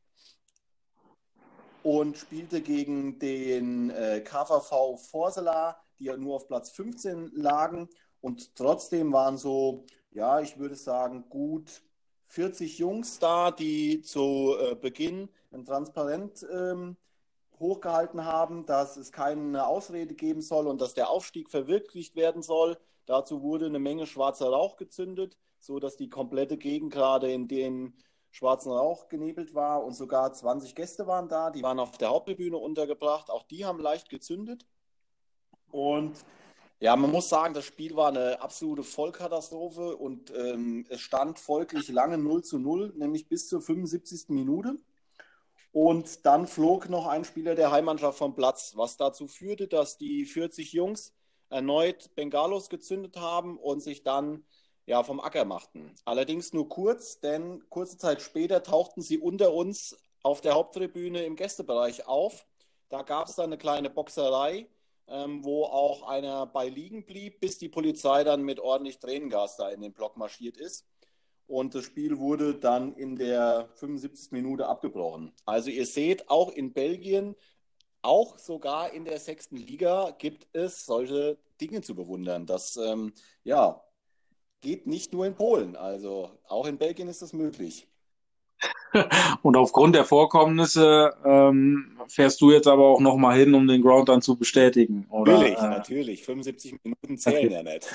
und 1.82 2.18
spielte 2.18 2.60
gegen 2.60 3.18
den 3.18 3.90
äh, 3.90 4.20
KVV 4.20 4.96
Forsela, 4.96 5.80
die 5.98 6.04
ja 6.04 6.16
nur 6.16 6.36
auf 6.36 6.48
Platz 6.48 6.70
15 6.70 7.32
lagen. 7.34 7.88
Und 8.20 8.54
trotzdem 8.54 9.12
waren 9.12 9.36
so, 9.36 9.84
ja, 10.10 10.40
ich 10.40 10.58
würde 10.58 10.76
sagen, 10.76 11.24
gut 11.28 11.82
40 12.26 12.78
Jungs 12.78 13.18
da, 13.18 13.50
die 13.50 14.02
zu 14.02 14.56
äh, 14.58 14.74
Beginn 14.74 15.28
ein 15.52 15.64
Transparent 15.64 16.46
ähm, 16.52 16.96
hochgehalten 17.62 18.26
haben, 18.26 18.66
dass 18.66 18.98
es 18.98 19.10
keine 19.10 19.66
Ausrede 19.66 20.14
geben 20.14 20.42
soll 20.42 20.66
und 20.66 20.82
dass 20.82 20.92
der 20.92 21.08
Aufstieg 21.08 21.48
verwirklicht 21.48 22.14
werden 22.16 22.42
soll. 22.42 22.76
Dazu 23.06 23.42
wurde 23.42 23.66
eine 23.66 23.78
Menge 23.78 24.06
schwarzer 24.06 24.50
Rauch 24.50 24.76
gezündet 24.76 25.38
so 25.62 25.78
dass 25.78 25.96
die 25.96 26.10
komplette 26.10 26.58
Gegend 26.58 26.92
gerade 26.92 27.32
in 27.32 27.48
den 27.48 27.94
schwarzen 28.30 28.72
Rauch 28.72 29.08
genebelt 29.08 29.54
war 29.54 29.84
und 29.84 29.94
sogar 29.94 30.32
20 30.32 30.74
Gäste 30.74 31.06
waren 31.06 31.28
da, 31.28 31.50
die 31.50 31.62
waren 31.62 31.78
auf 31.78 31.98
der 31.98 32.08
Haupttribüne 32.08 32.56
untergebracht, 32.56 33.30
auch 33.30 33.44
die 33.44 33.64
haben 33.64 33.78
leicht 33.78 34.08
gezündet. 34.08 34.66
Und 35.70 36.24
ja, 36.80 36.96
man 36.96 37.12
muss 37.12 37.28
sagen, 37.28 37.54
das 37.54 37.64
Spiel 37.64 37.94
war 37.94 38.08
eine 38.08 38.40
absolute 38.40 38.82
Vollkatastrophe 38.82 39.96
und 39.96 40.32
ähm, 40.34 40.84
es 40.88 41.00
stand 41.00 41.38
folglich 41.38 41.88
lange 41.88 42.18
0 42.18 42.42
zu 42.42 42.58
0, 42.58 42.94
nämlich 42.96 43.28
bis 43.28 43.48
zur 43.48 43.60
75. 43.60 44.30
Minute. 44.30 44.76
Und 45.72 46.26
dann 46.26 46.46
flog 46.46 46.88
noch 46.90 47.06
ein 47.06 47.24
Spieler 47.24 47.54
der 47.54 47.70
Heimmannschaft 47.70 48.18
vom 48.18 48.34
Platz, 48.34 48.74
was 48.76 48.98
dazu 48.98 49.26
führte, 49.26 49.68
dass 49.68 49.96
die 49.96 50.26
40 50.26 50.72
Jungs 50.72 51.14
erneut 51.48 52.14
Bengalos 52.14 52.68
gezündet 52.68 53.16
haben 53.16 53.58
und 53.58 53.80
sich 53.80 54.02
dann 54.02 54.44
ja, 54.86 55.02
vom 55.02 55.20
Acker 55.20 55.44
machten. 55.44 55.94
Allerdings 56.04 56.52
nur 56.52 56.68
kurz, 56.68 57.20
denn 57.20 57.62
kurze 57.70 57.96
Zeit 57.96 58.20
später 58.20 58.62
tauchten 58.62 59.00
sie 59.00 59.18
unter 59.18 59.52
uns 59.52 59.96
auf 60.22 60.40
der 60.40 60.54
Haupttribüne 60.54 61.24
im 61.24 61.36
Gästebereich 61.36 62.06
auf. 62.06 62.46
Da 62.88 63.02
gab 63.02 63.28
es 63.28 63.36
dann 63.36 63.46
eine 63.46 63.58
kleine 63.58 63.90
Boxerei, 63.90 64.66
ähm, 65.08 65.44
wo 65.44 65.64
auch 65.64 66.02
einer 66.02 66.46
bei 66.46 66.68
liegen 66.68 67.04
blieb, 67.06 67.40
bis 67.40 67.58
die 67.58 67.68
Polizei 67.68 68.24
dann 68.24 68.42
mit 68.42 68.60
ordentlich 68.60 68.98
Tränengas 68.98 69.56
da 69.56 69.70
in 69.70 69.80
den 69.80 69.92
Block 69.92 70.16
marschiert 70.16 70.56
ist. 70.56 70.86
Und 71.52 71.74
das 71.74 71.84
Spiel 71.84 72.18
wurde 72.18 72.54
dann 72.54 72.94
in 72.94 73.14
der 73.14 73.68
75. 73.74 74.32
Minute 74.32 74.66
abgebrochen. 74.68 75.32
Also 75.44 75.68
ihr 75.68 75.84
seht, 75.84 76.30
auch 76.30 76.50
in 76.50 76.72
Belgien, 76.72 77.36
auch 78.00 78.38
sogar 78.38 78.94
in 78.94 79.04
der 79.04 79.18
sechsten 79.18 79.58
Liga 79.58 80.16
gibt 80.18 80.46
es 80.54 80.86
solche 80.86 81.36
Dinge 81.60 81.82
zu 81.82 81.94
bewundern. 81.94 82.46
Das 82.46 82.78
ähm, 82.78 83.12
ja, 83.44 83.84
geht 84.62 84.86
nicht 84.86 85.12
nur 85.12 85.26
in 85.26 85.34
Polen. 85.34 85.76
Also 85.76 86.30
auch 86.48 86.66
in 86.66 86.78
Belgien 86.78 87.08
ist 87.08 87.20
das 87.20 87.34
möglich. 87.34 87.86
Und 89.42 89.54
aufgrund 89.54 89.94
der 89.94 90.06
Vorkommnisse 90.06 91.14
ähm, 91.22 92.00
fährst 92.08 92.40
du 92.40 92.50
jetzt 92.50 92.66
aber 92.66 92.86
auch 92.86 93.00
nochmal 93.00 93.38
hin, 93.38 93.52
um 93.52 93.68
den 93.68 93.82
Ground 93.82 94.08
dann 94.08 94.22
zu 94.22 94.36
bestätigen, 94.36 95.06
oder? 95.10 95.34
Natürlich, 95.34 95.58
äh, 95.58 95.68
natürlich. 95.68 96.24
75 96.24 96.76
Minuten 96.82 97.18
zählen 97.18 97.52
ja 97.52 97.62
nicht. 97.62 97.94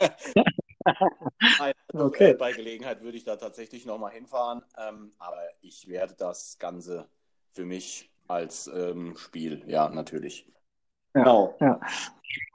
also, 1.58 2.04
okay. 2.06 2.30
äh, 2.30 2.34
bei 2.34 2.52
Gelegenheit 2.52 3.02
würde 3.02 3.16
ich 3.16 3.24
da 3.24 3.36
tatsächlich 3.36 3.86
nochmal 3.86 4.12
hinfahren, 4.12 4.62
ähm, 4.78 5.12
aber 5.18 5.42
ich 5.60 5.88
werde 5.88 6.14
das 6.14 6.58
Ganze 6.58 7.08
für 7.52 7.64
mich 7.64 8.10
als 8.28 8.66
ähm, 8.68 9.16
Spiel, 9.16 9.62
ja, 9.66 9.88
natürlich. 9.88 10.46
Ja, 11.14 11.22
genau. 11.22 11.56
Ja. 11.60 11.80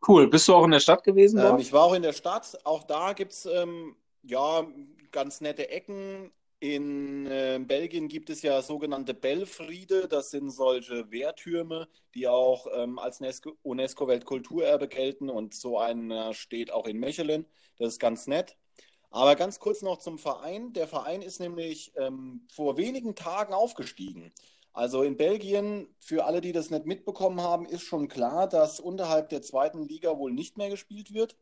Cool. 0.07 0.27
Bist 0.27 0.47
du 0.47 0.55
auch 0.55 0.65
in 0.65 0.71
der 0.71 0.79
Stadt 0.79 1.03
gewesen? 1.03 1.39
Ähm, 1.39 1.57
ich 1.59 1.71
war 1.71 1.83
auch 1.83 1.93
in 1.93 2.01
der 2.01 2.13
Stadt. 2.13 2.57
Auch 2.65 2.83
da 2.83 3.13
gibt 3.13 3.31
es 3.31 3.45
ähm, 3.45 3.95
ja 4.23 4.65
ganz 5.11 5.41
nette 5.41 5.69
Ecken. 5.69 6.31
In 6.61 7.25
äh, 7.27 7.57
Belgien 7.65 8.09
gibt 8.09 8.29
es 8.29 8.41
ja 8.41 8.61
sogenannte 8.61 9.13
Belfriede, 9.13 10.09
das 10.09 10.31
sind 10.31 10.51
solche 10.51 11.09
Wehrtürme, 11.09 11.87
die 12.13 12.27
auch 12.27 12.67
ähm, 12.73 12.99
als 12.99 13.21
UNESCO-Weltkulturerbe 13.63 14.89
gelten 14.89 15.29
und 15.29 15.53
so 15.53 15.79
einer 15.79 16.33
steht 16.33 16.71
auch 16.73 16.85
in 16.85 16.99
Mechelen. 16.99 17.45
Das 17.77 17.93
ist 17.93 17.99
ganz 17.99 18.27
nett. 18.27 18.57
Aber 19.09 19.35
ganz 19.37 19.59
kurz 19.59 19.81
noch 19.81 19.99
zum 19.99 20.19
Verein. 20.19 20.73
Der 20.73 20.87
Verein 20.87 21.21
ist 21.21 21.39
nämlich 21.39 21.93
ähm, 21.95 22.45
vor 22.51 22.75
wenigen 22.77 23.15
Tagen 23.15 23.53
aufgestiegen. 23.53 24.33
Also 24.73 25.03
in 25.03 25.17
Belgien, 25.17 25.87
für 25.97 26.25
alle, 26.25 26.41
die 26.41 26.51
das 26.51 26.69
nicht 26.69 26.85
mitbekommen 26.85 27.41
haben, 27.41 27.65
ist 27.65 27.81
schon 27.83 28.09
klar, 28.09 28.47
dass 28.47 28.79
unterhalb 28.81 29.29
der 29.29 29.41
zweiten 29.41 29.83
Liga 29.83 30.17
wohl 30.17 30.31
nicht 30.31 30.57
mehr 30.57 30.69
gespielt 30.69 31.13
wird. 31.13 31.37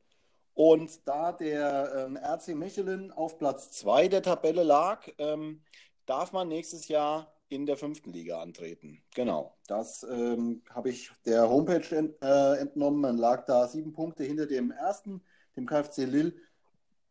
Und 0.58 1.08
da 1.08 1.34
der 1.34 2.08
ähm, 2.08 2.18
RC 2.18 2.56
Mechelen 2.56 3.12
auf 3.12 3.38
Platz 3.38 3.70
2 3.74 4.08
der 4.08 4.24
Tabelle 4.24 4.64
lag, 4.64 5.08
ähm, 5.20 5.62
darf 6.08 6.32
man 6.32 6.48
nächstes 6.48 6.88
Jahr 6.88 7.32
in 7.48 7.68
der 7.68 7.78
fünften 7.78 8.12
Liga 8.12 8.42
antreten. 8.42 9.04
Genau, 9.14 9.56
das 9.68 10.02
ähm, 10.10 10.64
habe 10.72 10.90
ich 10.90 11.12
der 11.28 11.48
Homepage 11.48 11.96
ent, 11.96 12.16
äh, 12.24 12.56
entnommen. 12.56 13.02
Man 13.02 13.18
lag 13.20 13.46
da 13.46 13.68
sieben 13.68 13.94
Punkte 13.94 14.24
hinter 14.24 14.48
dem 14.48 14.72
ersten, 14.72 15.22
dem 15.56 15.68
KfC 15.68 16.06
Lille. 16.06 16.34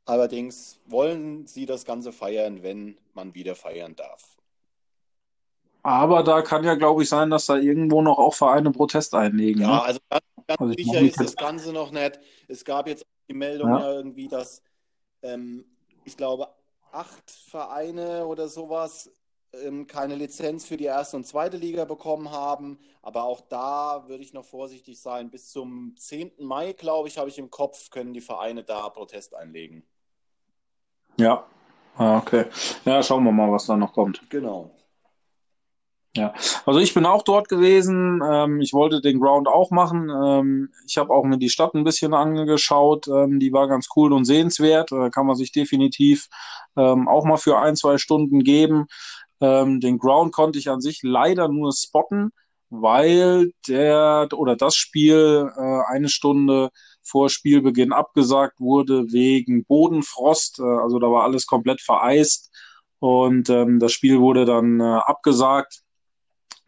Allerdings 0.07 0.81
wollen 0.87 1.47
sie 1.47 1.67
das 1.67 1.85
Ganze 1.85 2.11
feiern, 2.11 2.65
wenn 2.65 2.99
man 3.15 3.33
wieder 3.37 3.55
feiern 3.55 3.95
darf. 3.95 4.37
Aber 5.85 6.25
da 6.25 6.43
kann 6.43 6.65
ja, 6.65 6.75
glaube 6.75 7.05
ich, 7.05 7.09
sein, 7.09 7.31
dass 7.31 7.47
da 7.47 7.55
irgendwo 7.55 8.03
noch 8.03 8.19
auch 8.19 8.35
Vereine 8.35 8.73
Protest 8.73 9.15
einlegen. 9.15 9.63
Ja, 9.63 9.69
ne? 9.69 9.83
also 9.85 10.01
ganz, 10.11 10.25
ganz 10.49 10.61
also 10.61 10.73
sicher 10.73 11.01
ist 11.01 11.21
das 11.21 11.37
Ganze 11.37 11.73
noch 11.73 11.93
nicht. 11.93 12.19
Es 12.49 12.65
gab 12.65 12.89
jetzt 12.89 13.07
die 13.29 13.35
Meldung 13.35 13.71
ja, 13.71 13.81
ja 13.81 13.93
irgendwie, 13.93 14.29
dass 14.29 14.63
ähm, 15.23 15.65
ich 16.05 16.17
glaube, 16.17 16.49
acht 16.93 17.31
Vereine 17.31 18.27
oder 18.27 18.49
sowas 18.49 19.11
ähm, 19.53 19.87
keine 19.87 20.15
Lizenz 20.15 20.67
für 20.67 20.77
die 20.77 20.85
erste 20.85 21.17
und 21.17 21.27
zweite 21.27 21.57
Liga 21.57 21.85
bekommen 21.85 22.31
haben. 22.31 22.79
Aber 23.03 23.25
auch 23.25 23.41
da 23.41 24.05
würde 24.09 24.23
ich 24.23 24.33
noch 24.33 24.45
vorsichtig 24.45 25.01
sein. 25.01 25.31
Bis 25.31 25.51
zum 25.51 25.95
10. 25.97 26.33
Mai, 26.39 26.73
glaube 26.73 27.09
ich, 27.09 27.19
habe 27.19 27.29
ich 27.29 27.39
im 27.39 27.51
Kopf, 27.51 27.91
können 27.91 28.13
die 28.13 28.21
Vereine 28.21 28.65
da 28.65 28.89
Protest 28.89 29.35
einlegen. 29.35 29.85
Ja, 31.17 31.47
ah, 31.97 32.19
okay. 32.19 32.47
Ja, 32.85 33.03
schauen 33.03 33.25
wir 33.25 33.33
mal, 33.33 33.51
was 33.51 33.67
da 33.67 33.77
noch 33.77 33.93
kommt. 33.93 34.29
Genau. 34.29 34.71
Ja, 36.17 36.33
also 36.65 36.81
ich 36.81 36.95
bin 36.95 37.05
auch 37.05 37.23
dort 37.23 37.49
gewesen. 37.49 38.23
Ähm, 38.27 38.61
ich 38.63 38.73
wollte 38.73 39.03
den 39.03 39.21
Ground 39.21 39.49
auch 39.49 39.71
machen. 39.71 40.09
Ähm, 40.09 40.71
ich 40.87 40.97
habe 40.97 41.13
auch 41.13 41.25
mir 41.25 41.37
die 41.37 41.51
Stadt 41.51 41.75
ein 41.75 41.85
bisschen 41.85 42.15
angeschaut. 42.15 43.07
Ähm, 43.07 43.39
die 43.39 43.53
war 43.53 43.69
ganz 43.69 43.89
cool 43.97 44.13
und 44.15 44.25
sehenswert. 44.25 44.93
Da 44.93 45.11
kann 45.11 45.27
man 45.27 45.37
sich 45.37 45.53
definitiv 45.53 46.29
ähm, 46.77 47.07
auch 47.07 47.27
mal 47.27 47.37
für 47.37 47.59
ein, 47.59 47.77
zwei 47.77 47.99
Stunden 47.99 48.41
geben. 48.45 48.87
Ähm, 49.41 49.81
den 49.81 49.99
Ground 49.99 50.33
konnte 50.33 50.59
ich 50.59 50.71
an 50.71 50.81
sich 50.81 51.01
leider 51.03 51.49
nur 51.49 51.73
spotten, 51.75 52.31
weil 52.71 53.53
der 53.69 54.29
oder 54.35 54.57
das 54.57 54.75
Spiel 54.75 55.51
äh, 55.55 55.81
eine 55.93 56.09
Stunde 56.09 56.71
vor 57.03 57.29
Spielbeginn 57.29 57.93
abgesagt 57.93 58.59
wurde 58.59 59.13
wegen 59.13 59.67
Bodenfrost. 59.67 60.61
Äh, 60.61 60.63
also 60.63 60.99
da 60.99 61.09
war 61.11 61.25
alles 61.25 61.47
komplett 61.47 61.83
vereist. 61.83 62.51
Und 63.01 63.51
ähm, 63.51 63.79
das 63.81 63.93
Spiel 63.93 64.21
wurde 64.21 64.47
dann 64.47 64.81
äh, 64.81 64.85
abgesagt 64.85 65.83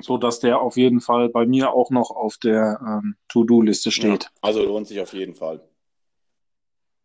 so 0.01 0.17
dass 0.17 0.41
der 0.41 0.61
auf 0.61 0.77
jeden 0.77 1.01
Fall 1.01 1.29
bei 1.29 1.47
mir 1.47 1.73
auch 1.73 1.91
noch 1.91 2.11
auf 2.11 2.37
der 2.39 2.81
ähm, 2.81 3.17
To-Do-Liste 3.29 3.91
steht. 3.91 4.25
Ja, 4.25 4.31
also 4.43 4.65
lohnt 4.65 4.87
sich 4.87 5.01
auf 5.01 5.13
jeden 5.13 5.35
Fall. 5.35 5.61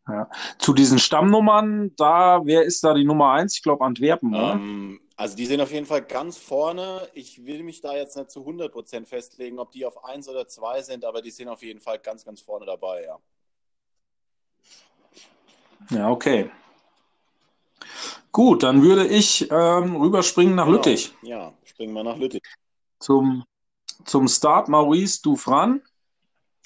Ja. 0.08 0.30
Zu 0.60 0.74
diesen 0.74 1.00
Stammnummern, 1.00 1.96
da, 1.96 2.42
wer 2.44 2.64
ist 2.64 2.84
da 2.84 2.94
die 2.94 3.06
Nummer 3.06 3.32
eins? 3.32 3.56
Ich 3.56 3.64
glaube 3.64 3.86
Antwerpen, 3.86 4.34
ähm, 4.34 5.00
Also 5.16 5.38
die 5.38 5.46
sind 5.46 5.62
auf 5.62 5.72
jeden 5.72 5.86
Fall 5.86 6.02
ganz 6.02 6.38
vorne. 6.38 7.08
Ich 7.14 7.46
will 7.46 7.64
mich 7.64 7.80
da 7.80 7.96
jetzt 7.96 8.18
nicht 8.18 8.30
zu 8.30 8.42
100% 8.42 9.06
festlegen, 9.06 9.60
ob 9.60 9.72
die 9.72 9.86
auf 9.86 10.04
eins 10.04 10.28
oder 10.28 10.48
zwei 10.48 10.82
sind, 10.82 11.06
aber 11.06 11.22
die 11.22 11.32
sind 11.32 11.48
auf 11.48 11.64
jeden 11.64 11.80
Fall 11.80 12.00
ganz, 12.00 12.26
ganz 12.26 12.42
vorne 12.42 12.66
dabei, 12.66 13.04
ja. 13.06 13.18
Ja, 15.90 16.10
okay. 16.10 16.50
Gut, 18.32 18.64
dann 18.64 18.82
würde 18.82 19.08
ich 19.08 19.50
ähm, 19.52 19.96
rüberspringen 19.96 20.56
nach 20.56 20.66
genau. 20.66 20.78
Lüttich. 20.78 21.14
Ja, 21.22 21.54
springen 21.64 21.94
wir 21.94 22.04
nach 22.04 22.18
Lüttich 22.18 22.42
zum, 23.04 23.44
zum 24.06 24.28
Start 24.28 24.70
Maurice 24.70 25.22
Dufran. 25.22 25.82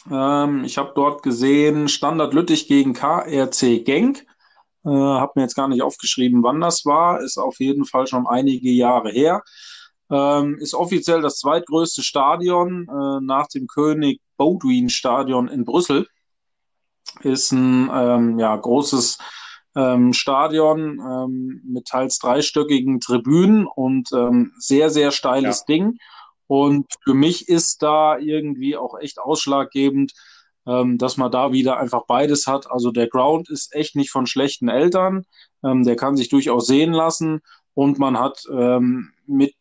Ähm, 0.09 0.63
ich 0.63 0.77
habe 0.77 0.93
dort 0.95 1.23
gesehen 1.23 1.87
Standard 1.87 2.33
Lüttich 2.33 2.67
gegen 2.67 2.93
KRC 2.93 3.83
Genk. 3.83 4.25
Äh, 4.85 4.89
habe 4.89 5.33
mir 5.35 5.41
jetzt 5.41 5.55
gar 5.55 5.67
nicht 5.67 5.81
aufgeschrieben, 5.81 6.43
wann 6.43 6.61
das 6.61 6.85
war. 6.85 7.21
Ist 7.21 7.37
auf 7.37 7.59
jeden 7.59 7.85
Fall 7.85 8.07
schon 8.07 8.27
einige 8.27 8.69
Jahre 8.69 9.09
her. 9.09 9.43
Ähm, 10.09 10.57
ist 10.59 10.73
offiziell 10.73 11.21
das 11.21 11.39
zweitgrößte 11.39 12.01
Stadion 12.01 12.87
äh, 12.87 13.19
nach 13.25 13.47
dem 13.47 13.67
König 13.67 14.21
Baudouin 14.37 14.89
Stadion 14.89 15.49
in 15.49 15.65
Brüssel. 15.65 16.07
Ist 17.21 17.51
ein 17.51 17.89
ähm, 17.91 18.39
ja, 18.39 18.55
großes 18.55 19.17
ähm, 19.75 20.13
Stadion 20.13 20.99
ähm, 20.99 21.61
mit 21.65 21.87
teils 21.87 22.19
dreistöckigen 22.19 22.99
Tribünen 22.99 23.65
und 23.67 24.09
ähm, 24.13 24.53
sehr, 24.57 24.89
sehr 24.89 25.11
steiles 25.11 25.65
ja. 25.67 25.75
Ding. 25.75 25.97
Und 26.47 26.87
für 27.03 27.13
mich 27.13 27.49
ist 27.49 27.83
da 27.83 28.17
irgendwie 28.17 28.77
auch 28.77 28.97
echt 28.99 29.19
ausschlaggebend, 29.19 30.13
ähm, 30.65 30.97
dass 30.97 31.17
man 31.17 31.31
da 31.31 31.51
wieder 31.51 31.77
einfach 31.77 32.05
beides 32.07 32.47
hat. 32.47 32.69
Also 32.71 32.91
der 32.91 33.07
Ground 33.07 33.49
ist 33.49 33.73
echt 33.75 33.95
nicht 33.95 34.11
von 34.11 34.27
schlechten 34.27 34.69
Eltern. 34.69 35.25
Ähm, 35.63 35.83
der 35.83 35.95
kann 35.95 36.17
sich 36.17 36.29
durchaus 36.29 36.67
sehen 36.67 36.93
lassen. 36.93 37.41
Und 37.73 37.99
man 37.99 38.17
hat 38.17 38.43
ähm, 38.51 39.11
mit 39.25 39.55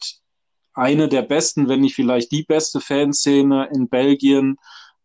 eine 0.75 1.09
der 1.09 1.23
besten, 1.23 1.69
wenn 1.69 1.81
nicht 1.81 1.95
vielleicht 1.95 2.33
die 2.33 2.45
beste 2.45 2.81
Fanszene 2.81 3.69
in 3.75 3.89
Belgien, 3.89 4.57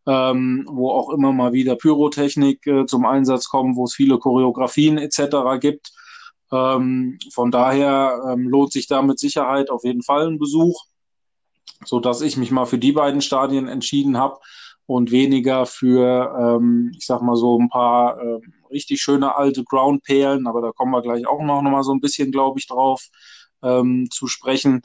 ähm, 0.08 0.66
wo 0.70 0.92
auch 0.92 1.10
immer 1.10 1.32
mal 1.32 1.54
wieder 1.54 1.76
Pyrotechnik 1.76 2.66
äh, 2.68 2.86
zum 2.86 3.06
Einsatz 3.06 3.48
kommt, 3.48 3.76
wo 3.76 3.86
es 3.86 3.94
viele 3.94 4.18
Choreografien 4.18 4.98
etc. 4.98 5.60
gibt. 5.60 5.92
Ähm, 6.52 7.20
von 7.34 7.52
daher 7.52 8.22
ähm, 8.30 8.50
lohnt 8.50 8.72
sich 8.72 8.88
da 8.88 9.02
mit 9.02 9.20
Sicherheit 9.20 9.70
auf 9.70 9.84
jeden 9.84 10.04
Fall 10.04 10.28
ein 10.28 10.40
Besuch 10.40 10.86
so 11.86 12.00
dass 12.00 12.22
ich 12.22 12.38
mich 12.38 12.52
mal 12.52 12.66
für 12.66 12.78
die 12.78 12.92
beiden 12.92 13.22
Stadien 13.22 13.68
entschieden 13.68 14.18
habe 14.18 14.40
und 14.86 15.12
weniger 15.12 15.66
für, 15.66 16.36
ähm, 16.40 16.92
ich 16.98 17.06
sag 17.06 17.22
mal 17.22 17.36
so 17.36 17.60
ein 17.60 17.70
paar 17.70 18.20
äh, 18.20 18.40
richtig 18.72 19.02
schöne 19.02 19.36
alte 19.36 19.64
Ground-Perlen, 19.64 20.48
aber 20.48 20.62
da 20.62 20.72
kommen 20.72 20.92
wir 20.92 21.02
gleich 21.02 21.28
auch 21.28 21.42
noch, 21.42 21.62
noch 21.62 21.72
mal 21.72 21.84
so 21.84 21.94
ein 21.94 22.02
bisschen, 22.02 22.32
glaube 22.32 22.60
ich, 22.60 22.68
drauf 22.68 23.08
ähm, 23.64 24.08
zu 24.12 24.28
sprechen. 24.28 24.82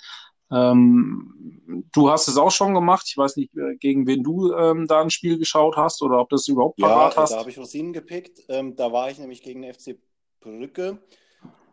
Ähm, 0.50 1.86
du 1.92 2.10
hast 2.10 2.28
es 2.28 2.36
auch 2.36 2.52
schon 2.52 2.74
gemacht. 2.74 3.06
Ich 3.08 3.16
weiß 3.16 3.36
nicht, 3.36 3.52
äh, 3.56 3.76
gegen 3.76 4.06
wen 4.06 4.22
du 4.22 4.52
ähm, 4.52 4.86
da 4.86 5.00
ein 5.00 5.10
Spiel 5.10 5.38
geschaut 5.38 5.76
hast 5.76 6.02
oder 6.02 6.20
ob 6.20 6.28
das 6.28 6.46
überhaupt 6.46 6.78
parat 6.78 7.14
ja, 7.14 7.22
hast. 7.22 7.30
Ja, 7.30 7.36
da 7.36 7.40
habe 7.40 7.50
ich 7.50 7.58
Rosinen 7.58 7.92
gepickt. 7.92 8.42
Ähm, 8.48 8.76
da 8.76 8.92
war 8.92 9.10
ich 9.10 9.18
nämlich 9.18 9.42
gegen 9.42 9.62
den 9.62 9.74
FC 9.74 9.96
Brücke. 10.40 10.98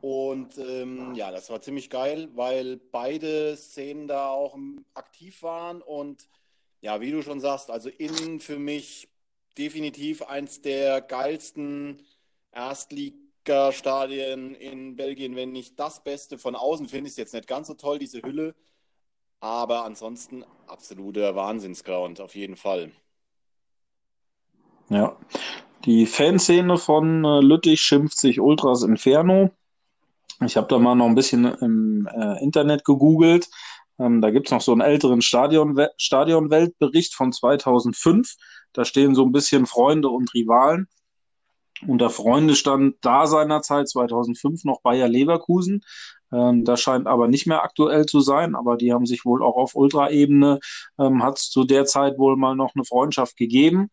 Und 0.03 0.57
ähm, 0.57 1.15
ja, 1.15 1.31
das 1.31 1.49
war 1.49 1.61
ziemlich 1.61 1.89
geil, 1.89 2.27
weil 2.35 2.75
beide 2.75 3.55
Szenen 3.55 4.09
da 4.09 4.31
auch 4.31 4.57
aktiv 4.95 5.41
waren. 5.43 5.81
Und 5.81 6.27
ja, 6.81 6.99
wie 6.99 7.11
du 7.11 7.21
schon 7.21 7.39
sagst, 7.39 7.71
also 7.71 7.87
innen 7.87 8.41
für 8.41 8.59
mich 8.59 9.07
definitiv 9.57 10.21
eins 10.23 10.61
der 10.61 10.99
geilsten 10.99 12.01
Erstligastadien 12.51 14.55
in 14.55 14.97
Belgien, 14.97 15.37
wenn 15.37 15.53
nicht 15.53 15.79
das 15.79 16.03
Beste. 16.03 16.37
Von 16.37 16.57
außen 16.57 16.89
finde 16.89 17.07
ich 17.07 17.13
es 17.13 17.17
jetzt 17.17 17.33
nicht 17.33 17.47
ganz 17.47 17.67
so 17.67 17.73
toll, 17.73 17.97
diese 17.97 18.21
Hülle. 18.23 18.55
Aber 19.39 19.85
ansonsten 19.85 20.43
absoluter 20.67 21.37
Wahnsinnsground, 21.37 22.19
auf 22.19 22.35
jeden 22.35 22.57
Fall. 22.57 22.91
Ja, 24.89 25.17
die 25.85 26.05
Fanszene 26.05 26.77
von 26.77 27.23
äh, 27.23 27.39
Lüttich 27.39 27.79
schimpft 27.79 28.17
sich 28.17 28.41
Ultras 28.41 28.83
Inferno. 28.83 29.49
Ich 30.45 30.57
habe 30.57 30.67
da 30.67 30.79
mal 30.79 30.95
noch 30.95 31.07
ein 31.07 31.15
bisschen 31.15 31.45
im 31.45 32.07
äh, 32.07 32.41
Internet 32.43 32.85
gegoogelt. 32.85 33.49
Ähm, 33.99 34.21
da 34.21 34.31
gibt 34.31 34.47
es 34.47 34.51
noch 34.51 34.61
so 34.61 34.71
einen 34.71 34.81
älteren 34.81 35.21
Stadion 35.21 35.79
Stadionweltbericht 35.97 37.13
von 37.13 37.31
2005. 37.31 38.35
Da 38.73 38.85
stehen 38.85 39.15
so 39.15 39.23
ein 39.23 39.31
bisschen 39.31 39.65
Freunde 39.65 40.09
und 40.09 40.33
Rivalen. 40.33 40.87
Unter 41.87 42.09
Freunde 42.09 42.55
stand 42.55 42.95
da 43.01 43.27
seinerzeit 43.27 43.89
2005 43.89 44.63
noch 44.63 44.81
Bayer 44.81 45.07
Leverkusen. 45.07 45.81
Ähm, 46.31 46.63
das 46.63 46.81
scheint 46.81 47.07
aber 47.07 47.27
nicht 47.27 47.45
mehr 47.45 47.63
aktuell 47.63 48.05
zu 48.05 48.21
sein, 48.21 48.55
aber 48.55 48.77
die 48.77 48.93
haben 48.93 49.05
sich 49.05 49.25
wohl 49.25 49.43
auch 49.43 49.55
auf 49.55 49.75
Ultraebene, 49.75 50.59
ähm, 50.99 51.23
hat 51.23 51.37
es 51.37 51.49
zu 51.49 51.63
der 51.63 51.85
Zeit 51.85 52.17
wohl 52.17 52.37
mal 52.37 52.55
noch 52.55 52.73
eine 52.75 52.85
Freundschaft 52.85 53.37
gegeben. 53.37 53.89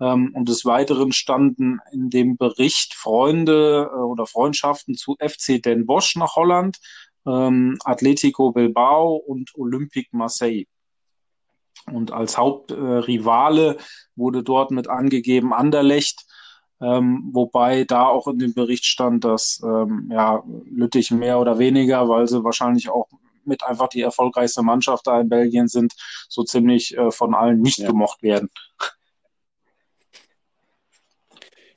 Ähm, 0.00 0.32
und 0.34 0.48
des 0.48 0.64
Weiteren 0.64 1.12
standen 1.12 1.80
in 1.92 2.10
dem 2.10 2.36
Bericht 2.36 2.94
Freunde 2.94 3.90
äh, 3.92 3.96
oder 3.98 4.26
Freundschaften 4.26 4.94
zu 4.94 5.16
FC 5.18 5.62
Den 5.62 5.86
Bosch 5.86 6.16
nach 6.16 6.36
Holland, 6.36 6.78
ähm, 7.26 7.78
Atletico 7.84 8.52
Bilbao 8.52 9.16
und 9.16 9.50
Olympique 9.54 10.10
Marseille. 10.12 10.66
Und 11.92 12.12
als 12.12 12.36
Hauptrivale 12.36 13.78
wurde 14.14 14.42
dort 14.42 14.70
mit 14.70 14.88
angegeben 14.88 15.54
Anderlecht, 15.54 16.26
ähm, 16.80 17.30
wobei 17.32 17.84
da 17.84 18.06
auch 18.06 18.28
in 18.28 18.38
dem 18.38 18.54
Bericht 18.54 18.84
stand, 18.84 19.24
dass 19.24 19.60
ähm, 19.64 20.08
ja, 20.12 20.42
Lüttich 20.70 21.10
mehr 21.10 21.40
oder 21.40 21.58
weniger, 21.58 22.08
weil 22.08 22.28
sie 22.28 22.44
wahrscheinlich 22.44 22.88
auch 22.88 23.08
mit 23.44 23.64
einfach 23.64 23.88
die 23.88 24.02
erfolgreichste 24.02 24.62
Mannschaft 24.62 25.06
da 25.06 25.20
in 25.20 25.28
Belgien 25.28 25.66
sind, 25.66 25.94
so 26.28 26.44
ziemlich 26.44 26.96
äh, 26.96 27.10
von 27.10 27.34
allen 27.34 27.60
nicht 27.60 27.78
ja. 27.78 27.88
gemocht 27.88 28.22
werden. 28.22 28.50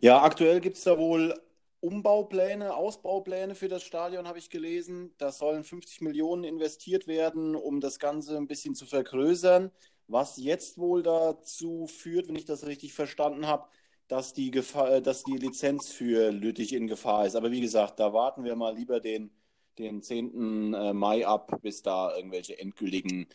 Ja, 0.03 0.23
aktuell 0.23 0.61
gibt 0.61 0.77
es 0.77 0.83
da 0.83 0.97
wohl 0.97 1.39
Umbaupläne, 1.79 2.75
Ausbaupläne 2.75 3.53
für 3.53 3.67
das 3.67 3.83
Stadion, 3.83 4.27
habe 4.27 4.39
ich 4.39 4.49
gelesen. 4.49 5.13
Da 5.19 5.31
sollen 5.31 5.63
50 5.63 6.01
Millionen 6.01 6.43
investiert 6.43 7.05
werden, 7.05 7.55
um 7.55 7.79
das 7.79 7.99
Ganze 7.99 8.35
ein 8.37 8.47
bisschen 8.47 8.73
zu 8.73 8.87
vergrößern. 8.87 9.71
Was 10.07 10.37
jetzt 10.37 10.79
wohl 10.79 11.03
dazu 11.03 11.85
führt, 11.85 12.27
wenn 12.27 12.35
ich 12.35 12.45
das 12.45 12.65
richtig 12.65 12.93
verstanden 12.93 13.45
habe, 13.45 13.67
dass 14.07 14.33
die, 14.33 14.49
Gefahr, 14.49 14.91
äh, 14.91 15.01
dass 15.03 15.23
die 15.23 15.37
Lizenz 15.37 15.89
für 15.91 16.31
Lüttich 16.31 16.73
in 16.73 16.87
Gefahr 16.87 17.27
ist. 17.27 17.35
Aber 17.35 17.51
wie 17.51 17.61
gesagt, 17.61 17.99
da 17.99 18.11
warten 18.11 18.43
wir 18.43 18.55
mal 18.55 18.75
lieber 18.75 18.99
den, 19.01 19.31
den 19.77 20.01
10. 20.01 20.73
Äh, 20.73 20.93
Mai 20.93 21.27
ab, 21.27 21.51
bis 21.61 21.83
da 21.83 22.15
irgendwelche 22.15 22.57
endgültigen 22.59 23.27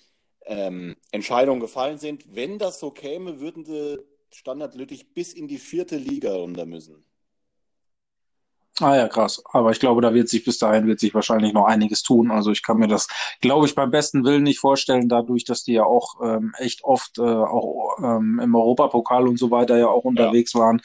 ähm, 0.46 0.96
Entscheidungen 1.12 1.60
gefallen 1.60 1.98
sind. 1.98 2.34
Wenn 2.34 2.58
das 2.58 2.80
so 2.80 2.90
käme, 2.90 3.38
würden 3.38 3.64
sie 3.64 3.98
Standard 4.30 4.74
Lüttich 4.74 5.12
bis 5.14 5.32
in 5.32 5.48
die 5.48 5.58
vierte 5.58 5.96
Liga 5.96 6.34
runter 6.34 6.66
müssen. 6.66 7.04
Ah 8.80 8.94
ja, 8.94 9.08
krass. 9.08 9.42
Aber 9.52 9.70
ich 9.70 9.80
glaube, 9.80 10.02
da 10.02 10.12
wird 10.12 10.28
sich 10.28 10.44
bis 10.44 10.58
dahin 10.58 10.86
wird 10.86 11.00
sich 11.00 11.14
wahrscheinlich 11.14 11.54
noch 11.54 11.64
einiges 11.64 12.02
tun. 12.02 12.30
Also 12.30 12.50
ich 12.50 12.62
kann 12.62 12.76
mir 12.76 12.88
das, 12.88 13.08
glaube 13.40 13.64
ich, 13.66 13.74
beim 13.74 13.90
besten 13.90 14.22
Willen 14.24 14.42
nicht 14.42 14.58
vorstellen, 14.58 15.08
dadurch, 15.08 15.44
dass 15.44 15.64
die 15.64 15.72
ja 15.72 15.84
auch 15.84 16.20
ähm, 16.22 16.52
echt 16.58 16.84
oft 16.84 17.18
äh, 17.18 17.22
auch 17.22 17.96
ähm, 18.02 18.38
im 18.42 18.54
Europapokal 18.54 19.28
und 19.28 19.38
so 19.38 19.50
weiter 19.50 19.78
ja 19.78 19.88
auch 19.88 20.04
unterwegs 20.04 20.52
ja. 20.52 20.60
waren, 20.60 20.82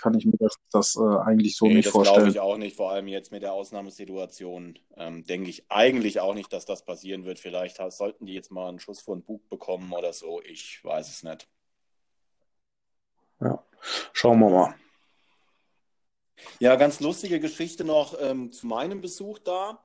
kann 0.00 0.14
ich 0.14 0.24
mir 0.24 0.36
das, 0.38 0.56
das 0.70 0.96
äh, 0.96 1.00
eigentlich 1.00 1.56
so 1.56 1.66
nee, 1.66 1.74
nicht 1.74 1.86
das 1.86 1.92
vorstellen. 1.92 2.26
Das 2.26 2.34
glaube 2.34 2.46
ich 2.46 2.52
auch 2.52 2.58
nicht. 2.58 2.76
Vor 2.76 2.92
allem 2.92 3.08
jetzt 3.08 3.32
mit 3.32 3.42
der 3.42 3.54
Ausnahmesituation 3.54 4.78
ähm, 4.96 5.24
denke 5.24 5.50
ich 5.50 5.64
eigentlich 5.68 6.20
auch 6.20 6.34
nicht, 6.34 6.52
dass 6.52 6.64
das 6.64 6.84
passieren 6.84 7.24
wird. 7.24 7.40
Vielleicht 7.40 7.78
sollten 7.88 8.26
die 8.26 8.34
jetzt 8.34 8.52
mal 8.52 8.68
einen 8.68 8.78
Schuss 8.78 9.00
von 9.00 9.22
Bug 9.22 9.48
bekommen 9.48 9.92
oder 9.92 10.12
so. 10.12 10.40
Ich 10.42 10.78
weiß 10.84 11.08
es 11.08 11.24
nicht. 11.24 11.48
Ja, 13.42 13.62
schauen 14.12 14.38
wir 14.38 14.50
mal. 14.50 14.74
Ja, 16.60 16.76
ganz 16.76 17.00
lustige 17.00 17.40
Geschichte 17.40 17.84
noch 17.84 18.14
ähm, 18.20 18.52
zu 18.52 18.66
meinem 18.66 19.00
Besuch 19.00 19.38
da. 19.40 19.82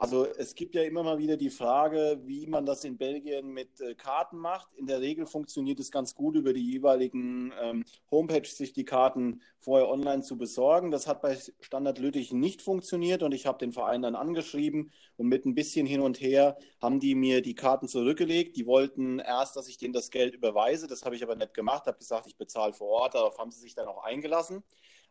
Also 0.00 0.26
es 0.26 0.54
gibt 0.54 0.76
ja 0.76 0.84
immer 0.84 1.02
mal 1.02 1.18
wieder 1.18 1.36
die 1.36 1.50
Frage, 1.50 2.20
wie 2.24 2.46
man 2.46 2.64
das 2.64 2.84
in 2.84 2.96
Belgien 2.96 3.48
mit 3.52 3.80
äh, 3.80 3.96
Karten 3.96 4.38
macht. 4.38 4.72
In 4.76 4.86
der 4.86 5.00
Regel 5.00 5.26
funktioniert 5.26 5.80
es 5.80 5.90
ganz 5.90 6.14
gut, 6.14 6.36
über 6.36 6.52
die 6.52 6.64
jeweiligen 6.70 7.52
ähm, 7.60 7.84
Homepages 8.08 8.56
sich 8.56 8.72
die 8.72 8.84
Karten 8.84 9.42
vorher 9.58 9.88
online 9.88 10.22
zu 10.22 10.38
besorgen. 10.38 10.92
Das 10.92 11.08
hat 11.08 11.20
bei 11.20 11.36
Standard 11.58 11.98
Lüttich 11.98 12.32
nicht 12.32 12.62
funktioniert 12.62 13.24
und 13.24 13.32
ich 13.32 13.46
habe 13.46 13.58
den 13.58 13.72
Verein 13.72 14.00
dann 14.02 14.14
angeschrieben 14.14 14.92
und 15.16 15.26
mit 15.26 15.44
ein 15.46 15.56
bisschen 15.56 15.84
hin 15.84 16.00
und 16.00 16.20
her 16.20 16.56
haben 16.80 17.00
die 17.00 17.16
mir 17.16 17.42
die 17.42 17.56
Karten 17.56 17.88
zurückgelegt. 17.88 18.56
Die 18.56 18.66
wollten 18.66 19.18
erst, 19.18 19.56
dass 19.56 19.66
ich 19.66 19.78
denen 19.78 19.94
das 19.94 20.12
Geld 20.12 20.32
überweise. 20.32 20.86
Das 20.86 21.04
habe 21.04 21.16
ich 21.16 21.24
aber 21.24 21.34
nicht 21.34 21.54
gemacht, 21.54 21.88
habe 21.88 21.98
gesagt, 21.98 22.28
ich 22.28 22.36
bezahle 22.36 22.72
vor 22.72 22.86
Ort. 22.86 23.14
Darauf 23.16 23.36
haben 23.38 23.50
sie 23.50 23.60
sich 23.60 23.74
dann 23.74 23.88
auch 23.88 24.04
eingelassen. 24.04 24.62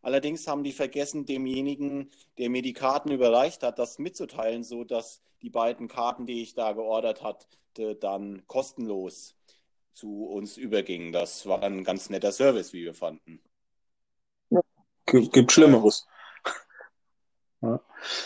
Allerdings 0.02 0.48
haben 0.48 0.64
die 0.64 0.74
vergessen, 0.74 1.26
demjenigen, 1.26 2.12
der 2.38 2.50
mir 2.50 2.62
die 2.62 2.74
Karten 2.74 3.12
überreicht 3.12 3.64
hat, 3.64 3.80
das 3.80 4.00
mitzuteilen, 4.00 4.64
so 4.64 4.84
dass 4.84 5.22
die 5.42 5.50
beiden 5.50 5.88
Karten, 5.88 6.26
die 6.26 6.42
ich 6.42 6.54
da 6.54 6.74
geordert 6.74 7.24
hatte, 7.24 7.96
dann 7.96 8.44
kostenlos 8.48 9.36
zu 9.94 10.26
uns 10.26 10.58
übergingen. 10.58 11.12
Das 11.12 11.46
war 11.46 11.64
ein 11.64 11.84
ganz 11.84 12.10
netter 12.10 12.32
Service, 12.32 12.74
wie 12.74 12.84
wir 12.84 12.94
fanden. 12.94 13.42
Gibt 15.06 15.52
Schlimmeres. 15.52 16.08
Ja. 17.62 17.80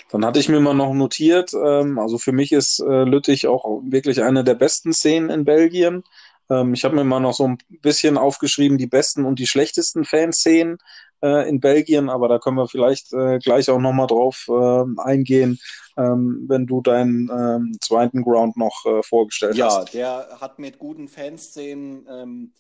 Dann 0.10 0.26
hatte 0.26 0.40
ich 0.40 0.50
mir 0.50 0.60
mal 0.60 0.74
noch 0.74 0.94
notiert, 0.94 1.54
ähm, 1.54 1.98
also 1.98 2.18
für 2.18 2.34
mich 2.34 2.52
ist 2.52 2.82
äh, 2.82 3.04
Lüttich 3.04 3.48
auch 3.48 3.82
wirklich 3.86 4.22
eine 4.22 4.44
der 4.44 4.56
besten 4.56 4.92
Szenen 4.92 5.30
in 5.30 5.46
Belgien. 5.46 6.04
Ähm, 6.50 6.74
ich 6.74 6.84
habe 6.84 6.96
mir 6.96 7.06
mal 7.06 7.22
noch 7.22 7.34
so 7.34 7.48
ein 7.48 7.58
bisschen 7.70 8.18
aufgeschrieben, 8.18 8.78
die 8.78 8.88
besten 8.88 9.24
und 9.24 9.40
die 9.40 9.48
schlechtesten 9.48 10.04
Fanszenen 10.04 10.80
äh, 11.22 11.48
in 11.50 11.60
Belgien, 11.60 12.10
aber 12.10 12.28
da 12.28 12.40
können 12.40 12.58
wir 12.58 12.68
vielleicht 12.68 13.14
äh, 13.14 13.40
gleich 13.40 13.70
auch 13.70 13.80
nochmal 13.80 14.08
drauf 14.08 14.46
äh, 14.50 15.02
eingehen, 15.02 15.60
ähm, 15.98 16.46
wenn 16.48 16.68
du 16.68 16.82
deinen 16.82 17.30
ähm, 17.30 17.78
zweiten 17.82 18.24
Ground 18.24 18.58
noch 18.58 18.86
äh, 18.86 19.04
vorgestellt 19.04 19.56
ja, 19.56 19.68
hast. 19.68 19.94
Ja, 19.94 20.24
der 20.24 20.42
hat 20.42 20.60
mit 20.60 20.80
guten 20.80 21.08
Fanszenen 21.08 22.08
ähm, 22.10 22.54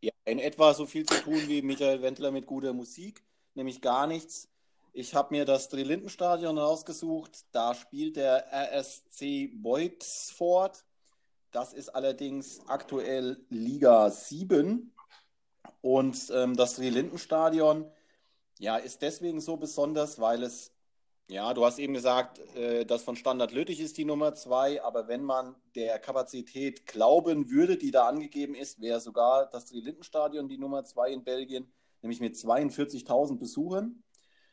ja, 0.00 0.12
in 0.24 0.38
etwa 0.38 0.74
so 0.74 0.86
viel 0.86 1.04
zu 1.04 1.14
tun 1.22 1.40
wie 1.46 1.62
Michael 1.62 2.02
Wendler 2.02 2.30
mit 2.30 2.46
guter 2.46 2.72
Musik, 2.72 3.22
nämlich 3.54 3.80
gar 3.80 4.06
nichts. 4.06 4.48
Ich 4.92 5.14
habe 5.14 5.34
mir 5.34 5.44
das 5.44 5.68
Drillindenstadion 5.68 6.58
rausgesucht. 6.58 7.44
Da 7.52 7.74
spielt 7.74 8.16
der 8.16 8.52
RSC 8.52 9.50
Beutfort. 9.54 10.84
Das 11.52 11.72
ist 11.72 11.90
allerdings 11.90 12.60
aktuell 12.66 13.44
Liga 13.50 14.10
7. 14.10 14.92
Und 15.82 16.30
ähm, 16.34 16.56
das 16.56 16.76
Sri-Linden-Stadion 16.76 17.90
ja, 18.58 18.76
ist 18.76 19.02
deswegen 19.02 19.40
so 19.40 19.56
besonders, 19.56 20.20
weil 20.20 20.42
es, 20.42 20.72
ja, 21.28 21.54
du 21.54 21.64
hast 21.64 21.78
eben 21.78 21.94
gesagt, 21.94 22.38
äh, 22.56 22.84
das 22.84 23.02
von 23.02 23.16
Standard 23.16 23.52
Lüttich 23.52 23.80
ist 23.80 23.96
die 23.96 24.04
Nummer 24.04 24.34
zwei, 24.34 24.82
aber 24.82 25.08
wenn 25.08 25.22
man 25.22 25.56
der 25.74 25.98
Kapazität 25.98 26.86
glauben 26.86 27.50
würde, 27.50 27.76
die 27.78 27.90
da 27.90 28.06
angegeben 28.08 28.54
ist, 28.54 28.80
wäre 28.80 29.00
sogar 29.00 29.48
das 29.48 29.68
Sri-Linden-Stadion 29.68 30.48
die 30.48 30.58
Nummer 30.58 30.84
zwei 30.84 31.10
in 31.10 31.24
Belgien, 31.24 31.72
nämlich 32.02 32.20
mit 32.20 32.34
42.000 32.34 33.38
Besuchern. 33.38 34.02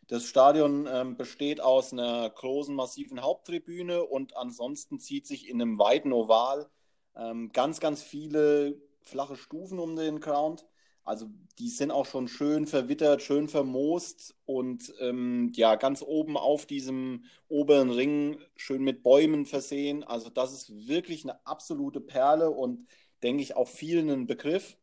Das 0.07 0.23
Stadion 0.23 0.87
ähm, 0.89 1.17
besteht 1.17 1.59
aus 1.59 1.91
einer 1.91 2.29
großen, 2.29 2.73
massiven 2.73 3.21
Haupttribüne 3.21 4.05
und 4.05 4.37
ansonsten 4.37 4.99
zieht 4.99 5.27
sich 5.27 5.49
in 5.49 5.61
einem 5.61 5.77
weiten 5.79 6.13
Oval 6.13 6.69
ähm, 7.17 7.51
ganz, 7.51 7.81
ganz 7.81 8.03
viele 8.03 8.81
flache 9.01 9.35
Stufen 9.35 9.79
um 9.79 9.97
den 9.97 10.21
Ground. 10.21 10.65
Also 11.07 11.29
die 11.57 11.69
sind 11.69 11.89
auch 11.89 12.05
schon 12.05 12.27
schön 12.27 12.67
verwittert, 12.67 13.21
schön 13.21 13.47
vermoost 13.47 14.35
und 14.45 14.93
ähm, 14.99 15.51
ja, 15.53 15.75
ganz 15.75 16.01
oben 16.01 16.35
auf 16.35 16.65
diesem 16.65 17.23
oberen 17.47 17.91
Ring 17.91 18.39
schön 18.57 18.83
mit 18.83 19.03
Bäumen 19.03 19.45
versehen. 19.45 20.03
Also 20.03 20.29
das 20.29 20.51
ist 20.51 20.87
wirklich 20.89 21.23
eine 21.23 21.45
absolute 21.45 22.01
Perle 22.01 22.51
und 22.51 22.87
denke 23.23 23.41
ich 23.41 23.55
auch 23.55 23.69
vielen 23.69 24.09
ein 24.09 24.27
Begriff. 24.27 24.77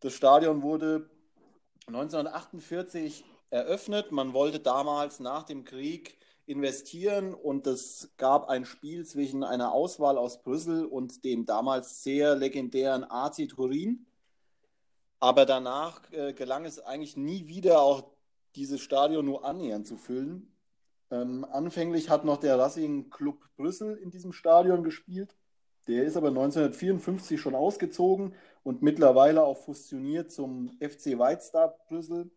Das 0.00 0.12
Stadion 0.12 0.62
wurde 0.62 1.08
1948 1.86 3.24
eröffnet. 3.48 4.12
Man 4.12 4.34
wollte 4.34 4.60
damals 4.60 5.20
nach 5.20 5.44
dem 5.44 5.64
Krieg 5.64 6.18
investieren 6.44 7.32
und 7.32 7.66
es 7.66 8.12
gab 8.18 8.48
ein 8.50 8.66
Spiel 8.66 9.06
zwischen 9.06 9.42
einer 9.42 9.72
Auswahl 9.72 10.18
aus 10.18 10.42
Brüssel 10.42 10.84
und 10.84 11.24
dem 11.24 11.46
damals 11.46 12.02
sehr 12.02 12.36
legendären 12.36 13.04
AC 13.04 13.48
Turin. 13.48 14.06
Aber 15.22 15.46
danach 15.46 16.00
äh, 16.10 16.32
gelang 16.32 16.64
es 16.64 16.80
eigentlich 16.80 17.16
nie 17.16 17.46
wieder, 17.46 17.80
auch 17.80 18.10
dieses 18.56 18.80
Stadion 18.80 19.24
nur 19.24 19.44
annähernd 19.44 19.86
zu 19.86 19.96
füllen. 19.96 20.52
Ähm, 21.12 21.44
anfänglich 21.44 22.10
hat 22.10 22.24
noch 22.24 22.38
der 22.38 22.58
Racing 22.58 23.08
Club 23.08 23.38
Brüssel 23.54 23.96
in 23.98 24.10
diesem 24.10 24.32
Stadion 24.32 24.82
gespielt. 24.82 25.36
Der 25.86 26.02
ist 26.02 26.16
aber 26.16 26.30
1954 26.30 27.40
schon 27.40 27.54
ausgezogen 27.54 28.34
und 28.64 28.82
mittlerweile 28.82 29.44
auch 29.44 29.58
fusioniert 29.58 30.32
zum 30.32 30.70
FC 30.80 31.16
White 31.16 31.42
Star 31.42 31.68
Brüssel. 31.86 32.32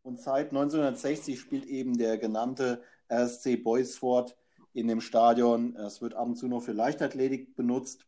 Und 0.00 0.18
seit 0.18 0.52
1960 0.52 1.38
spielt 1.38 1.66
eben 1.66 1.98
der 1.98 2.16
genannte 2.16 2.82
RSC 3.12 3.58
Boysford 3.58 4.34
in 4.72 4.88
dem 4.88 5.02
Stadion. 5.02 5.76
Es 5.76 6.00
wird 6.00 6.14
ab 6.14 6.28
und 6.28 6.36
zu 6.36 6.48
noch 6.48 6.62
für 6.62 6.72
Leichtathletik 6.72 7.54
benutzt. 7.56 8.06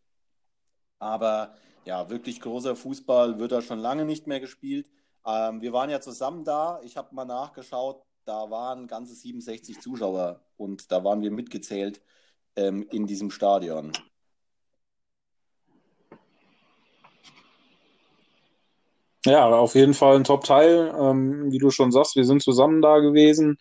Aber 0.99 1.55
ja, 1.89 2.11
wirklich 2.11 2.39
großer 2.43 2.77
Fußball 2.77 3.39
wird 3.39 3.51
da 3.51 3.63
schon 3.63 3.79
lange 3.79 4.05
nicht 4.05 4.27
mehr 4.27 4.41
gespielt. 4.41 4.91
Ähm, 5.27 5.63
wir 5.63 5.73
waren 5.73 5.89
ja 5.89 6.03
zusammen 6.03 6.45
da. 6.45 6.81
Ich 6.85 6.99
habe 6.99 7.15
mal 7.15 7.25
nachgeschaut. 7.25 8.03
Da 8.27 8.51
waren 8.51 8.87
ganze 8.87 9.15
67 9.15 9.81
Zuschauer 9.81 10.43
und 10.59 10.93
da 10.93 11.03
waren 11.03 11.23
wir 11.23 11.31
mitgezählt 11.31 12.03
ähm, 12.57 12.87
in 12.91 13.07
diesem 13.07 13.31
Stadion. 13.31 13.93
Ja, 19.25 19.47
auf 19.47 19.75
jeden 19.75 19.95
Fall 19.95 20.17
ein 20.17 20.25
Top-Teil. 20.25 20.95
Ähm, 20.95 21.51
wie 21.51 21.59
du 21.59 21.71
schon 21.71 21.91
sagst, 21.91 22.17
wir 22.17 22.27
sind 22.27 22.43
zusammen 22.43 22.83
da 22.83 22.99
gewesen. 22.99 23.57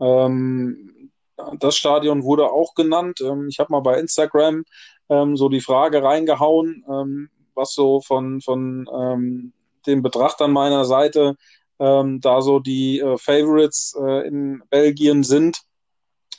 Ähm, 0.00 1.12
das 1.60 1.76
Stadion 1.76 2.24
wurde 2.24 2.50
auch 2.50 2.74
genannt. 2.74 3.20
Ähm, 3.20 3.46
ich 3.48 3.60
habe 3.60 3.70
mal 3.70 3.80
bei 3.80 4.00
Instagram 4.00 4.64
ähm, 5.08 5.36
so 5.36 5.48
die 5.48 5.60
Frage 5.60 6.02
reingehauen, 6.02 6.84
ähm, 6.88 7.30
was 7.54 7.72
so 7.74 8.00
von, 8.00 8.40
von 8.40 8.88
ähm, 8.92 9.52
den 9.86 10.02
Betrachtern 10.02 10.52
meiner 10.52 10.84
Seite 10.84 11.36
da 11.82 12.42
so 12.42 12.58
die 12.58 13.00
äh, 13.00 13.16
Favorites 13.16 13.96
äh, 13.98 14.28
in 14.28 14.62
Belgien 14.68 15.22
sind. 15.22 15.62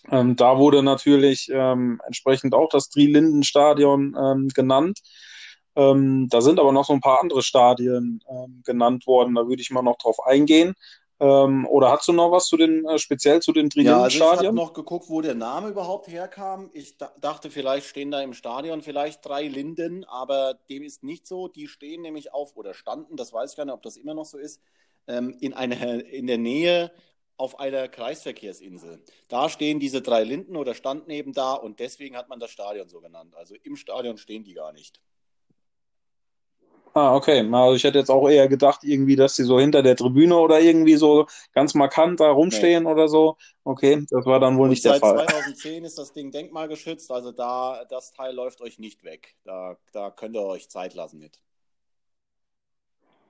da 0.08 0.58
wurde 0.60 0.84
natürlich 0.84 1.50
entsprechend 1.50 2.54
auch 2.54 2.70
das 2.70 2.90
Tri-Linden-Stadion 2.90 4.52
genannt. 4.54 5.00
Ähm, 5.76 6.28
da 6.30 6.42
sind 6.42 6.60
aber 6.60 6.72
noch 6.72 6.86
so 6.86 6.94
ein 6.94 7.02
paar 7.02 7.22
andere 7.22 7.42
Stadien 7.42 8.22
ähm, 8.30 8.62
genannt 8.66 9.08
worden. 9.08 9.36
Da 9.36 9.48
würde 9.48 9.62
ich 9.62 9.72
mal 9.72 9.82
noch 9.82 9.98
drauf 9.98 10.18
eingehen. 10.26 10.74
Ähm, 11.22 11.68
oder 11.68 11.92
hast 11.92 12.08
du 12.08 12.14
noch 12.14 12.32
was 12.32 12.48
zu 12.48 12.58
den, 12.58 12.84
äh, 12.88 12.98
speziell 12.98 13.44
zu 13.44 13.54
den 13.54 13.70
Trilindenstadien? 13.70 14.20
Ja, 14.20 14.30
also 14.32 14.42
ich 14.42 14.48
habe 14.48 14.58
noch 14.58 14.74
geguckt, 14.74 15.06
wo 15.08 15.22
der 15.22 15.36
Name 15.36 15.70
überhaupt 15.70 16.08
herkam. 16.08 16.72
Ich 16.74 16.98
dachte, 16.98 17.52
vielleicht 17.52 17.86
stehen 17.86 18.10
da 18.10 18.24
im 18.24 18.34
Stadion 18.34 18.82
vielleicht 18.82 19.24
drei 19.24 19.44
Linden, 19.44 20.04
aber 20.06 20.56
dem 20.72 20.82
ist 20.82 21.04
nicht 21.04 21.28
so. 21.28 21.48
Die 21.48 21.68
stehen 21.68 22.02
nämlich 22.02 22.34
auf 22.34 22.58
oder 22.58 22.74
standen, 22.74 23.18
das 23.18 23.32
weiß 23.32 23.52
ich 23.52 23.58
gar 23.58 23.66
nicht, 23.66 23.74
ob 23.76 23.84
das 23.84 23.98
immer 23.98 24.16
noch 24.16 24.26
so 24.26 24.40
ist, 24.40 24.62
ähm, 25.08 25.38
in, 25.40 25.54
einer, 25.54 26.04
in 26.06 26.26
der 26.26 26.40
Nähe 26.40 26.92
auf 27.38 27.60
einer 27.60 27.88
Kreisverkehrsinsel. 27.88 29.04
Da 29.28 29.48
stehen 29.50 29.80
diese 29.80 30.02
drei 30.02 30.24
Linden 30.24 30.56
oder 30.56 30.74
standen 30.74 31.12
eben 31.12 31.34
da 31.34 31.54
und 31.54 31.80
deswegen 31.80 32.18
hat 32.18 32.30
man 32.30 32.40
das 32.40 32.50
Stadion 32.50 32.90
so 32.90 33.00
genannt. 33.00 33.36
Also 33.36 33.54
im 33.62 33.76
Stadion 33.76 34.18
stehen 34.18 34.44
die 34.44 34.56
gar 34.56 34.74
nicht. 34.74 35.00
Ah, 36.94 37.16
okay. 37.16 37.40
Also 37.52 37.76
ich 37.76 37.84
hätte 37.86 38.00
jetzt 38.00 38.10
auch 38.10 38.28
eher 38.28 38.50
gedacht, 38.50 38.84
irgendwie, 38.84 39.16
dass 39.16 39.36
sie 39.36 39.46
so 39.46 39.60
hinter 39.60 39.82
der 39.82 39.96
Tribüne 39.96 40.36
oder 40.36 40.60
irgendwie 40.60 40.96
so 40.96 41.26
ganz 41.54 41.74
markant 41.74 42.20
da 42.20 42.32
rumstehen 42.32 42.84
nee. 42.84 42.90
oder 42.90 43.08
so. 43.08 43.38
Okay, 43.64 44.06
das 44.10 44.26
war 44.26 44.42
dann 44.42 44.58
wohl 44.58 44.64
Und 44.64 44.72
nicht 44.72 44.84
der 44.84 44.96
Fall. 44.96 45.18
Seit 45.20 45.30
2010 45.30 45.86
ist 45.86 45.98
das 45.98 46.12
Ding 46.12 46.32
denkmalgeschützt, 46.32 47.10
also 47.12 47.32
da 47.32 47.86
das 47.90 48.12
Teil 48.12 48.36
läuft 48.36 48.62
euch 48.62 48.78
nicht 48.78 49.04
weg. 49.06 49.36
Da, 49.46 49.78
da 49.94 50.12
könnt 50.12 50.36
ihr 50.36 50.42
euch 50.42 50.70
Zeit 50.70 50.94
lassen 50.94 51.20
mit. 51.20 51.40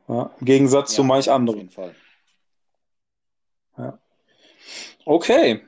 Ja, 0.07 0.31
Im 0.39 0.45
Gegensatz 0.45 0.91
ja, 0.91 0.95
zu 0.95 1.03
manch 1.03 1.29
anderen. 1.29 1.59
Auf 1.59 1.63
jeden 1.63 1.73
Fall. 1.73 1.95
Ja. 3.77 3.99
Okay. 5.05 5.61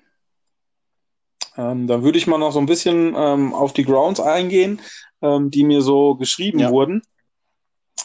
Ähm, 1.56 1.86
dann 1.86 2.03
würde 2.03 2.17
ich 2.17 2.25
mal 2.25 2.39
noch 2.39 2.51
so 2.51 2.60
ein 2.60 2.65
bisschen 2.65 3.13
ähm, 3.15 3.53
auf 3.53 3.73
die 3.73 3.86
Grounds 3.86 4.19
eingehen, 4.19 4.82
ähm, 5.21 5.51
die 5.51 5.63
mir 5.63 5.82
so 5.84 6.15
geschrieben 6.15 6.60
ja. 6.60 6.71
wurden. 6.71 7.03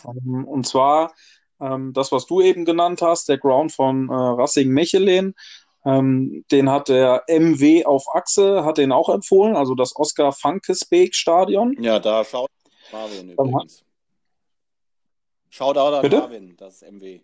Ähm, 0.05 0.45
und 0.45 0.67
zwar 0.67 1.13
ähm, 1.61 1.93
das, 1.93 2.13
was 2.13 2.27
du 2.27 2.41
eben 2.41 2.65
genannt 2.65 3.03
hast, 3.03 3.29
der 3.29 3.39
Ground 3.39 3.73
von 3.73 4.09
äh, 4.09 4.13
Racing 4.13 4.69
Mechelen. 4.69 5.35
Ähm, 5.85 6.45
den 6.51 6.71
hat 6.71 6.89
der 6.89 7.25
MW 7.29 7.85
auf 7.85 8.05
Achse, 8.15 8.65
hat 8.65 8.79
den 8.79 8.93
auch 8.93 9.09
empfohlen, 9.09 9.57
also 9.57 9.75
das 9.75 9.97
Oskar 9.97 10.33
Funkesbeek 10.33 11.15
Stadion. 11.15 11.77
Ja, 11.81 11.99
da 11.99 12.25
schaut 12.25 12.51
Marvin 12.93 13.31
übrigens. 13.31 13.85
Schaut 15.51 15.79
an 15.79 16.03
Bitte? 16.03 16.19
Marvin, 16.19 16.57
das 16.57 16.83
MW. 16.83 17.21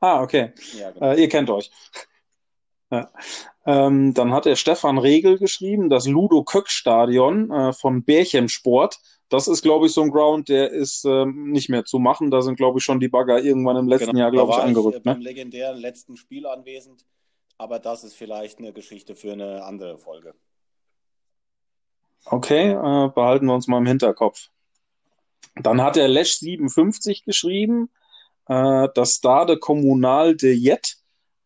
Ah, 0.00 0.22
okay. 0.22 0.52
Ja, 0.78 0.90
genau. 0.90 1.06
äh, 1.06 1.20
ihr 1.20 1.28
kennt 1.28 1.50
euch. 1.50 1.70
ja. 2.90 3.10
ähm, 3.66 4.14
dann 4.14 4.32
hat 4.32 4.44
der 4.44 4.56
Stefan 4.56 4.98
Regel 4.98 5.38
geschrieben, 5.38 5.90
das 5.90 6.06
Ludo 6.06 6.42
Köck 6.44 6.68
Stadion 6.68 7.50
äh, 7.50 7.72
von 7.72 8.04
Bärchem 8.04 8.48
Sport 8.48 8.98
das 9.28 9.46
ist, 9.46 9.62
glaube 9.62 9.86
ich, 9.86 9.92
so 9.92 10.02
ein 10.02 10.10
Ground, 10.10 10.48
der 10.48 10.70
ist 10.70 11.04
ähm, 11.04 11.50
nicht 11.50 11.68
mehr 11.68 11.84
zu 11.84 11.98
machen. 11.98 12.30
Da 12.30 12.40
sind, 12.40 12.56
glaube 12.56 12.78
ich, 12.78 12.84
schon 12.84 13.00
die 13.00 13.08
Bagger 13.08 13.42
irgendwann 13.42 13.76
im 13.76 13.88
letzten 13.88 14.10
genau, 14.10 14.20
Jahr, 14.20 14.30
glaube 14.30 14.52
ich, 14.52 14.58
angerückt. 14.58 14.98
Ich, 14.98 15.06
äh, 15.06 15.08
ne? 15.08 15.14
beim 15.14 15.20
legendären 15.20 15.78
letzten 15.78 16.16
Spiel 16.16 16.46
anwesend. 16.46 17.04
Aber 17.58 17.78
das 17.78 18.04
ist 18.04 18.14
vielleicht 18.14 18.58
eine 18.58 18.72
Geschichte 18.72 19.14
für 19.14 19.32
eine 19.32 19.64
andere 19.64 19.98
Folge. 19.98 20.34
Okay, 22.24 22.70
äh, 22.70 23.08
behalten 23.08 23.46
wir 23.46 23.54
uns 23.54 23.66
mal 23.66 23.78
im 23.78 23.86
Hinterkopf. 23.86 24.48
Dann 25.56 25.82
hat 25.82 25.96
der 25.96 26.08
Lesch 26.08 26.34
57 26.34 27.24
geschrieben, 27.24 27.90
äh, 28.46 28.88
das 28.94 29.14
Stade 29.14 29.58
Kommunal 29.58 30.36
de 30.36 30.52
Jet. 30.52 30.96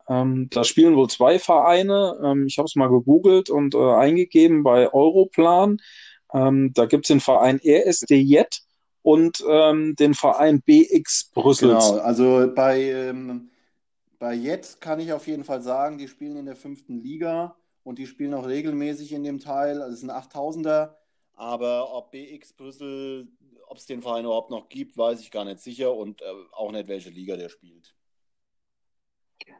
Ähm, 0.08 0.48
da 0.50 0.64
spielen 0.64 0.96
wohl 0.96 1.08
zwei 1.08 1.38
Vereine. 1.38 2.20
Ähm, 2.22 2.46
ich 2.46 2.58
habe 2.58 2.66
es 2.66 2.76
mal 2.76 2.88
gegoogelt 2.88 3.50
und 3.50 3.74
äh, 3.74 3.94
eingegeben 3.94 4.62
bei 4.62 4.92
Europlan. 4.92 5.78
Ähm, 6.32 6.72
da 6.74 6.86
gibt 6.86 7.04
es 7.04 7.08
den 7.08 7.20
Verein 7.20 7.60
RSDJ 7.64 8.42
und 9.02 9.44
ähm, 9.48 9.94
den 9.96 10.14
Verein 10.14 10.62
BX 10.62 11.30
Brüssel. 11.34 11.68
Genau, 11.68 11.98
also 11.98 12.50
bei, 12.54 12.82
ähm, 12.82 13.50
bei 14.18 14.34
Jet 14.34 14.78
kann 14.80 15.00
ich 15.00 15.12
auf 15.12 15.26
jeden 15.26 15.44
Fall 15.44 15.62
sagen, 15.62 15.98
die 15.98 16.08
spielen 16.08 16.36
in 16.36 16.46
der 16.46 16.56
fünften 16.56 17.00
Liga 17.00 17.56
und 17.82 17.98
die 17.98 18.06
spielen 18.06 18.34
auch 18.34 18.46
regelmäßig 18.46 19.12
in 19.12 19.24
dem 19.24 19.40
Teil. 19.40 19.82
Also 19.82 19.94
es 19.94 20.00
sind 20.00 20.10
8000er, 20.10 20.90
aber 21.34 21.94
ob 21.94 22.12
BX 22.12 22.52
Brüssel, 22.52 23.28
ob 23.66 23.78
es 23.78 23.86
den 23.86 24.02
Verein 24.02 24.24
überhaupt 24.24 24.50
noch 24.50 24.68
gibt, 24.68 24.96
weiß 24.96 25.20
ich 25.20 25.30
gar 25.30 25.44
nicht 25.44 25.60
sicher 25.60 25.92
und 25.94 26.22
äh, 26.22 26.26
auch 26.52 26.70
nicht, 26.70 26.88
welche 26.88 27.10
Liga 27.10 27.36
der 27.36 27.48
spielt. 27.48 27.94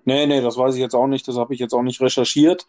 Nee, 0.04 0.26
nee, 0.26 0.40
das 0.40 0.56
weiß 0.56 0.74
ich 0.74 0.80
jetzt 0.80 0.94
auch 0.94 1.06
nicht, 1.06 1.26
das 1.26 1.36
habe 1.36 1.54
ich 1.54 1.60
jetzt 1.60 1.72
auch 1.72 1.82
nicht 1.82 2.00
recherchiert. 2.00 2.66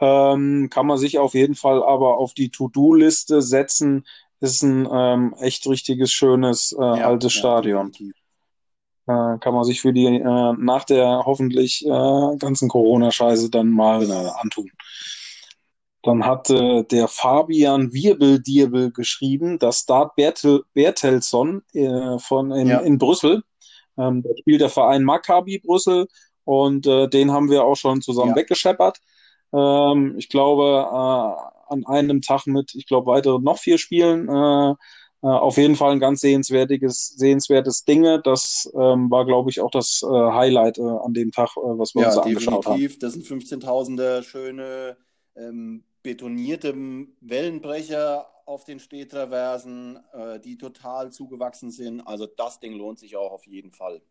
Ähm, 0.00 0.68
kann 0.70 0.86
man 0.86 0.98
sich 0.98 1.18
auf 1.18 1.34
jeden 1.34 1.54
Fall 1.54 1.82
aber 1.82 2.18
auf 2.18 2.34
die 2.34 2.50
To-Do-Liste 2.50 3.42
setzen. 3.42 4.04
Ist 4.40 4.62
ein 4.62 4.88
ähm, 4.90 5.34
echt 5.38 5.66
richtiges, 5.68 6.12
schönes, 6.12 6.72
äh, 6.72 6.82
ja, 6.82 7.06
altes 7.06 7.34
ja, 7.34 7.38
Stadion. 7.38 7.92
Äh, 9.06 9.38
kann 9.38 9.54
man 9.54 9.64
sich 9.64 9.80
für 9.80 9.92
die 9.92 10.06
äh, 10.06 10.52
nach 10.58 10.84
der 10.84 11.22
hoffentlich 11.24 11.84
äh, 11.86 12.36
ganzen 12.38 12.68
Corona-Scheiße 12.68 13.50
dann 13.50 13.70
mal 13.70 14.00
genau. 14.00 14.34
antun. 14.40 14.70
Dann 16.02 16.26
hat 16.26 16.50
äh, 16.50 16.84
der 16.84 17.08
Fabian 17.08 17.92
Wirbeldirbel 17.92 18.92
geschrieben, 18.92 19.58
dass 19.58 19.80
Start 19.80 20.16
Bertel, 20.16 20.62
Bertelsson 20.74 21.62
äh, 21.72 22.18
von 22.18 22.50
in, 22.52 22.68
ja. 22.68 22.80
in 22.80 22.98
Brüssel. 22.98 23.42
Ähm, 23.96 24.22
da 24.22 24.30
spielt 24.38 24.60
der 24.60 24.68
Verein 24.68 25.02
Maccabi 25.02 25.60
Brüssel 25.60 26.06
und 26.44 26.86
äh, 26.86 27.08
den 27.08 27.32
haben 27.32 27.50
wir 27.50 27.64
auch 27.64 27.76
schon 27.76 28.02
zusammen 28.02 28.36
weggescheppert. 28.36 29.00
Ähm, 29.54 30.14
ich 30.18 30.28
glaube, 30.28 30.86
äh, 30.88 31.72
an 31.72 31.86
einem 31.86 32.20
Tag 32.20 32.46
mit, 32.46 32.74
ich 32.74 32.86
glaube, 32.86 33.06
weitere 33.06 33.38
noch 33.38 33.58
vier 33.58 33.78
Spielen. 33.78 34.28
Äh, 34.28 34.74
äh, 35.24 35.26
auf 35.26 35.56
jeden 35.56 35.74
Fall 35.74 35.92
ein 35.92 36.00
ganz 36.00 36.20
sehenswertiges, 36.20 37.14
sehenswertes 37.16 37.86
Dinge. 37.86 38.20
Das 38.22 38.70
ähm, 38.74 39.10
war, 39.10 39.24
glaube 39.24 39.48
ich, 39.48 39.60
auch 39.60 39.70
das 39.70 40.02
äh, 40.02 40.06
Highlight 40.06 40.76
äh, 40.76 40.82
an 40.82 41.14
dem 41.14 41.32
Tag, 41.32 41.56
äh, 41.56 41.60
was 41.62 41.94
wir 41.94 42.02
ja, 42.02 42.08
uns 42.08 42.18
angeschaut 42.18 42.66
haben. 42.66 42.78
Definitiv. 42.78 42.98
Das 42.98 43.14
sind 43.14 43.24
15.000er 43.24 44.22
schöne 44.22 44.98
ähm, 45.34 45.84
betonierte 46.02 46.74
Wellenbrecher 47.22 48.26
auf 48.44 48.64
den 48.64 48.78
Stehtraversen, 48.78 49.98
äh, 50.12 50.40
die 50.40 50.58
total 50.58 51.10
zugewachsen 51.10 51.70
sind. 51.70 52.02
Also 52.02 52.26
das 52.26 52.60
Ding 52.60 52.74
lohnt 52.74 52.98
sich 52.98 53.16
auch 53.16 53.32
auf 53.32 53.46
jeden 53.46 53.72
Fall. 53.72 54.02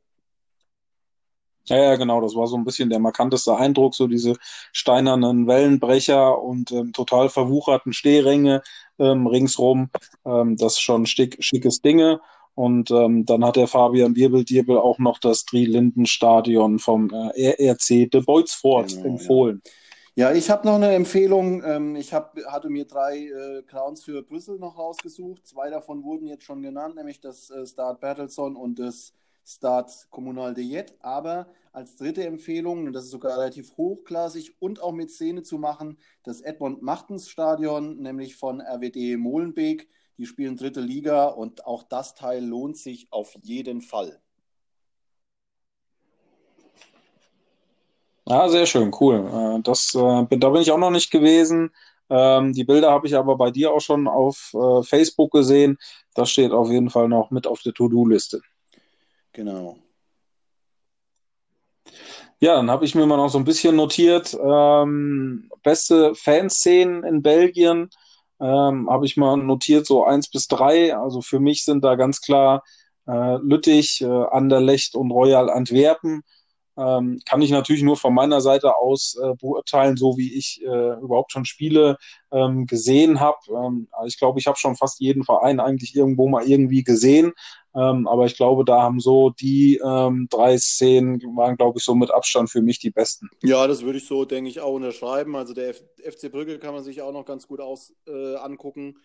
Ja, 1.65 1.78
ja, 1.78 1.95
genau, 1.95 2.19
das 2.19 2.36
war 2.36 2.47
so 2.47 2.58
ein 2.58 2.65
bisschen 2.65 2.89
der 2.89 2.99
markanteste 2.99 3.56
Eindruck, 3.56 3.95
so 3.95 4.08
diese 4.08 4.36
steinernen 4.73 5.47
Wellenbrecher 5.47 6.41
und 6.41 6.71
ähm, 6.71 6.91
total 6.91 7.30
verwucherten 7.30 7.93
Stehränge 7.93 8.62
ähm, 8.99 9.28
ringsrum. 9.28 9.89
Ähm, 10.26 10.58
das 10.58 10.73
ist 10.73 10.82
schon 10.82 11.06
schick, 11.06 11.38
schickes 11.39 11.82
Dinge. 11.82 12.19
Und 12.56 12.91
ähm, 12.91 13.26
dann 13.26 13.43
hat 13.43 13.56
der 13.56 13.67
Fabian 13.67 14.15
Wirbeldirbel 14.15 14.78
auch 14.78 14.99
noch 14.99 15.17
das 15.17 15.45
Tri-Linden-Stadion 15.45 16.78
vom 16.80 17.10
äh, 17.10 17.56
RRC 17.56 18.12
de 18.12 18.21
Beutsfort 18.21 18.89
genau, 18.89 19.06
empfohlen. 19.06 19.62
Ja. 19.65 19.71
Ja, 20.15 20.32
ich 20.32 20.52
habe 20.52 20.67
noch 20.67 20.76
eine 20.76 20.93
Empfehlung. 20.93 21.63
Ähm, 21.63 21.95
ich 21.95 22.13
hab, 22.13 22.38
hatte 22.45 22.69
mir 22.69 22.86
drei 22.86 23.17
äh, 23.17 23.63
Crowns 23.63 24.04
für 24.04 24.21
Brüssel 24.21 24.60
noch 24.60 24.78
rausgesucht. 24.78 25.47
Zwei 25.47 25.71
davon 25.71 26.04
wurden 26.04 26.28
jetzt 26.28 26.43
schon 26.43 26.62
genannt, 26.62 26.95
nämlich 26.95 27.19
das 27.19 27.49
äh, 27.49 27.65
Start 27.65 27.99
Battleson 27.99 28.56
und 28.56 28.78
das 28.78 29.13
Start 29.45 30.08
Kommunal 30.10 30.53
de 30.53 30.63
Jet, 30.63 30.95
aber 30.99 31.47
als 31.71 31.95
dritte 31.95 32.25
Empfehlung, 32.25 32.86
und 32.88 32.93
das 32.93 33.06
ist 33.06 33.12
sogar 33.12 33.38
relativ 33.38 33.75
hochklassig 33.77 34.56
und 34.62 34.82
auch 34.82 34.91
mit 34.91 35.12
Szene 35.12 35.43
zu 35.43 35.58
machen, 35.58 35.97
das 36.23 36.41
Edmund 36.41 36.82
Machtens 36.82 37.29
Stadion, 37.29 37.97
nämlich 37.97 38.36
von 38.36 38.62
RWD 38.62 39.17
Molenbeek. 39.17 39.89
Die 40.17 40.27
spielen 40.27 40.56
dritte 40.56 40.79
Liga 40.82 41.25
und 41.25 41.65
auch 41.65 41.84
das 41.84 42.13
Teil 42.13 42.45
lohnt 42.45 42.77
sich 42.77 43.08
auf 43.12 43.36
jeden 43.41 43.82
Fall. 43.82 44.21
Ja, 48.25 48.47
sehr 48.47 48.65
schön, 48.65 48.91
cool. 49.01 49.58
Äh, 49.58 49.62
das, 49.63 49.93
äh, 49.95 50.38
da 50.38 50.49
bin 50.49 50.62
ich 50.62 50.71
auch 50.71 50.77
noch 50.77 50.91
nicht 50.91 51.12
gewesen. 51.12 51.71
Ähm, 52.10 52.53
die 52.53 52.63
Bilder 52.63 52.91
habe 52.91 53.08
ich 53.08 53.15
aber 53.15 53.36
bei 53.36 53.51
dir 53.51 53.73
auch 53.73 53.82
schon 53.82 54.08
auf 54.08 54.53
äh, 54.53 54.84
Facebook 54.84 55.32
gesehen. 55.32 55.77
Das 56.13 56.29
steht 56.29 56.51
auf 56.51 56.69
jeden 56.69 56.89
Fall 56.89 57.10
noch 57.10 57.32
mit 57.32 57.47
auf 57.47 57.62
der 57.62 57.73
To-Do-Liste. 57.73 58.41
Genau. 59.34 59.78
Ja, 62.39 62.56
dann 62.56 62.69
habe 62.69 62.86
ich 62.86 62.96
mir 62.96 63.06
mal 63.06 63.17
noch 63.17 63.30
so 63.30 63.38
ein 63.38 63.46
bisschen 63.46 63.76
notiert, 63.76 64.34
ähm, 64.34 65.50
beste 65.63 66.13
Fanszenen 66.15 67.04
in 67.04 67.22
Belgien 67.22 67.89
ähm, 68.43 68.89
habe 68.89 69.06
ich 69.06 69.15
mal 69.15 69.38
notiert, 69.38 69.86
so 69.86 70.04
eins 70.04 70.30
bis 70.30 70.48
drei. 70.48 70.96
Also 70.96 71.22
für 71.22 71.39
mich 71.39 71.63
sind 71.63 71.84
da 71.84 71.96
ganz 71.96 72.19
klar 72.19 72.63
äh, 73.08 73.38
Lüttich, 73.38 74.02
äh, 74.02 74.06
Anderlecht 74.06 74.96
und 74.96 75.12
Royal 75.12 75.50
Antwerpen. 75.50 76.24
Ähm, 76.76 77.22
kann 77.26 77.41
ich 77.41 77.52
natürlich 77.52 77.84
nur 77.84 77.98
von 77.98 78.13
meiner 78.13 78.41
Seite 78.41 78.76
aus 78.76 79.15
äh, 79.22 79.36
beurteilen, 79.39 79.96
so 79.96 80.17
wie 80.17 80.36
ich 80.36 80.62
äh, 80.63 81.00
überhaupt 81.02 81.32
schon 81.32 81.46
Spiele 81.46 81.98
ähm, 82.32 82.65
gesehen 82.65 83.19
habe. 83.19 83.38
Ähm, 83.50 83.88
ich 84.08 84.17
glaube, 84.17 84.39
ich 84.39 84.48
habe 84.48 84.58
schon 84.58 84.76
fast 84.76 85.00
jeden 85.00 85.24
Verein 85.24 85.60
eigentlich 85.60 85.96
irgendwo 85.96 86.28
mal 86.28 86.43
irgendwie 86.43 86.84
gesehen. 86.84 87.34
Ähm, 87.76 88.08
aber 88.08 88.26
ich 88.26 88.36
glaube, 88.36 88.66
da 88.66 88.82
haben 88.82 89.00
so 89.00 89.32
die 89.32 89.82
ähm, 89.84 90.28
drei 90.30 90.58
Szenen 90.58 91.20
waren, 91.36 91.58
glaube 91.58 91.80
ich, 91.80 91.84
so 91.84 91.96
mit 91.96 92.12
Abstand 92.12 92.52
für 92.52 92.62
mich 92.62 92.80
die 92.80 92.92
besten. 92.92 93.30
Ja, 93.42 93.66
das 93.66 93.82
würde 93.82 93.98
ich 93.98 94.06
so, 94.06 94.26
denke 94.26 94.50
ich, 94.50 94.60
auch 94.60 94.74
unterschreiben. 94.74 95.36
Also 95.36 95.54
der 95.54 95.70
F 95.70 95.84
FC 96.04 96.32
Brügge 96.32 96.60
kann 96.60 96.74
man 96.74 96.84
sich 96.84 97.02
auch 97.02 97.12
noch 97.12 97.26
ganz 97.26 97.48
gut 97.48 97.62
aus, 97.62 97.94
äh, 98.08 98.36
angucken. 98.36 98.96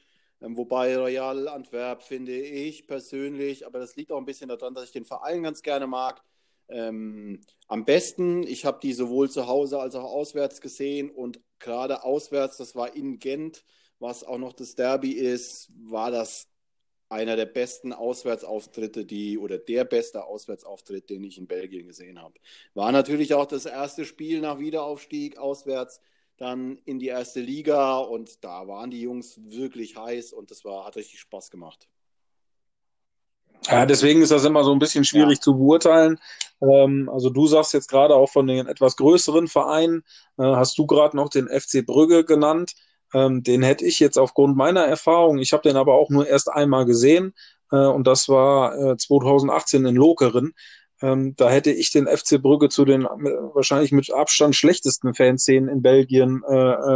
Ähm, 0.41 0.57
wobei 0.57 0.97
Royal 0.97 1.49
Antwerp 1.49 2.03
finde 2.03 2.39
ich 2.39 2.87
persönlich, 2.87 3.67
aber 3.67 3.79
das 3.79 3.97
liegt 3.97 4.13
auch 4.13 4.19
ein 4.19 4.27
bisschen 4.27 4.49
daran, 4.49 4.75
dass 4.75 4.85
ich 4.85 4.93
den 4.93 5.05
Verein 5.05 5.43
ganz 5.43 5.63
gerne 5.63 5.87
mag. 5.87 6.23
Ähm, 6.69 7.41
am 7.67 7.85
besten, 7.85 8.43
ich 8.43 8.65
habe 8.67 8.79
die 8.83 8.93
sowohl 8.93 9.31
zu 9.31 9.47
Hause 9.47 9.81
als 9.81 9.95
auch 9.95 10.05
auswärts 10.05 10.61
gesehen 10.61 11.11
und 11.11 11.41
gerade 11.59 12.05
auswärts, 12.05 12.59
das 12.59 12.75
war 12.75 12.95
in 12.95 13.19
Gent, 13.19 13.65
was 13.99 14.23
auch 14.23 14.39
noch 14.39 14.53
das 14.53 14.75
Derby 14.75 15.13
ist, 15.13 15.71
war 15.75 16.11
das 16.11 16.49
einer 17.09 17.37
der 17.37 17.47
besten 17.47 17.93
Auswärtsauftritte, 17.93 19.05
die 19.05 19.39
oder 19.39 19.59
der 19.59 19.85
beste 19.85 20.25
Auswärtsauftritt, 20.25 21.09
den 21.11 21.25
ich 21.25 21.39
in 21.39 21.47
Belgien 21.47 21.87
gesehen 21.87 22.21
habe. 22.21 22.35
War 22.75 22.93
natürlich 22.93 23.35
auch 23.35 23.47
das 23.47 23.67
erste 23.67 24.05
Spiel 24.05 24.41
nach 24.41 24.59
Wiederaufstieg 24.59 25.39
auswärts 25.39 26.01
dann 26.39 26.79
in 26.85 26.99
die 26.99 27.09
erste 27.09 27.41
Liga 27.41 27.99
und 27.99 28.45
da 28.45 28.69
waren 28.69 28.91
die 28.91 29.01
Jungs 29.01 29.41
wirklich 29.43 29.97
heiß 29.97 30.33
und 30.33 30.51
das 30.51 30.65
war 30.65 30.87
hat 30.87 30.97
richtig 30.97 31.21
Spaß 31.21 31.51
gemacht. 31.51 31.89
Ja, 33.67 33.85
deswegen 33.87 34.23
ist 34.23 34.31
das 34.31 34.45
immer 34.45 34.63
so 34.63 34.73
ein 34.73 34.79
bisschen 34.79 35.05
schwierig 35.05 35.39
ja. 35.39 35.43
zu 35.43 35.59
beurteilen. 35.59 36.21
Ähm, 36.63 37.11
also 37.13 37.29
du 37.29 37.47
sagst 37.49 37.75
jetzt 37.75 37.89
gerade 37.89 38.15
auch 38.15 38.31
von 38.31 38.47
den 38.47 38.69
etwas 38.69 38.97
größeren 38.97 39.49
Vereinen, 39.49 40.05
äh, 40.39 40.45
hast 40.45 40.79
du 40.79 40.87
gerade 40.87 41.17
noch 41.17 41.29
den 41.29 41.49
FC 41.49 41.85
Brügge 41.85 42.25
genannt. 42.25 42.75
Ähm, 43.15 43.43
den 43.43 43.63
hätte 43.63 43.85
ich 43.85 44.01
jetzt 44.01 44.19
aufgrund 44.19 44.57
meiner 44.57 44.85
Erfahrung, 44.85 45.39
ich 45.39 45.53
habe 45.53 45.63
den 45.63 45.77
aber 45.77 45.95
auch 45.95 46.11
nur 46.11 46.27
erst 46.27 46.51
einmal 46.51 46.85
gesehen 46.85 47.35
äh, 47.73 47.77
und 47.77 48.07
das 48.07 48.29
war 48.29 48.77
äh, 48.77 48.97
2018 48.97 49.87
in 49.87 49.97
Lokeren. 49.97 50.53
Ähm, 51.01 51.35
da 51.37 51.49
hätte 51.49 51.71
ich 51.71 51.93
den 51.93 52.07
FC 52.07 52.43
Brügge 52.43 52.69
zu 52.69 52.85
den 52.85 53.03
äh, 53.03 53.07
wahrscheinlich 53.07 53.93
mit 53.93 54.13
Abstand 54.13 54.57
schlechtesten 54.57 55.15
Fanszenen 55.15 55.69
in 55.69 55.83
Belgien 55.83 56.43
äh, 56.49 56.55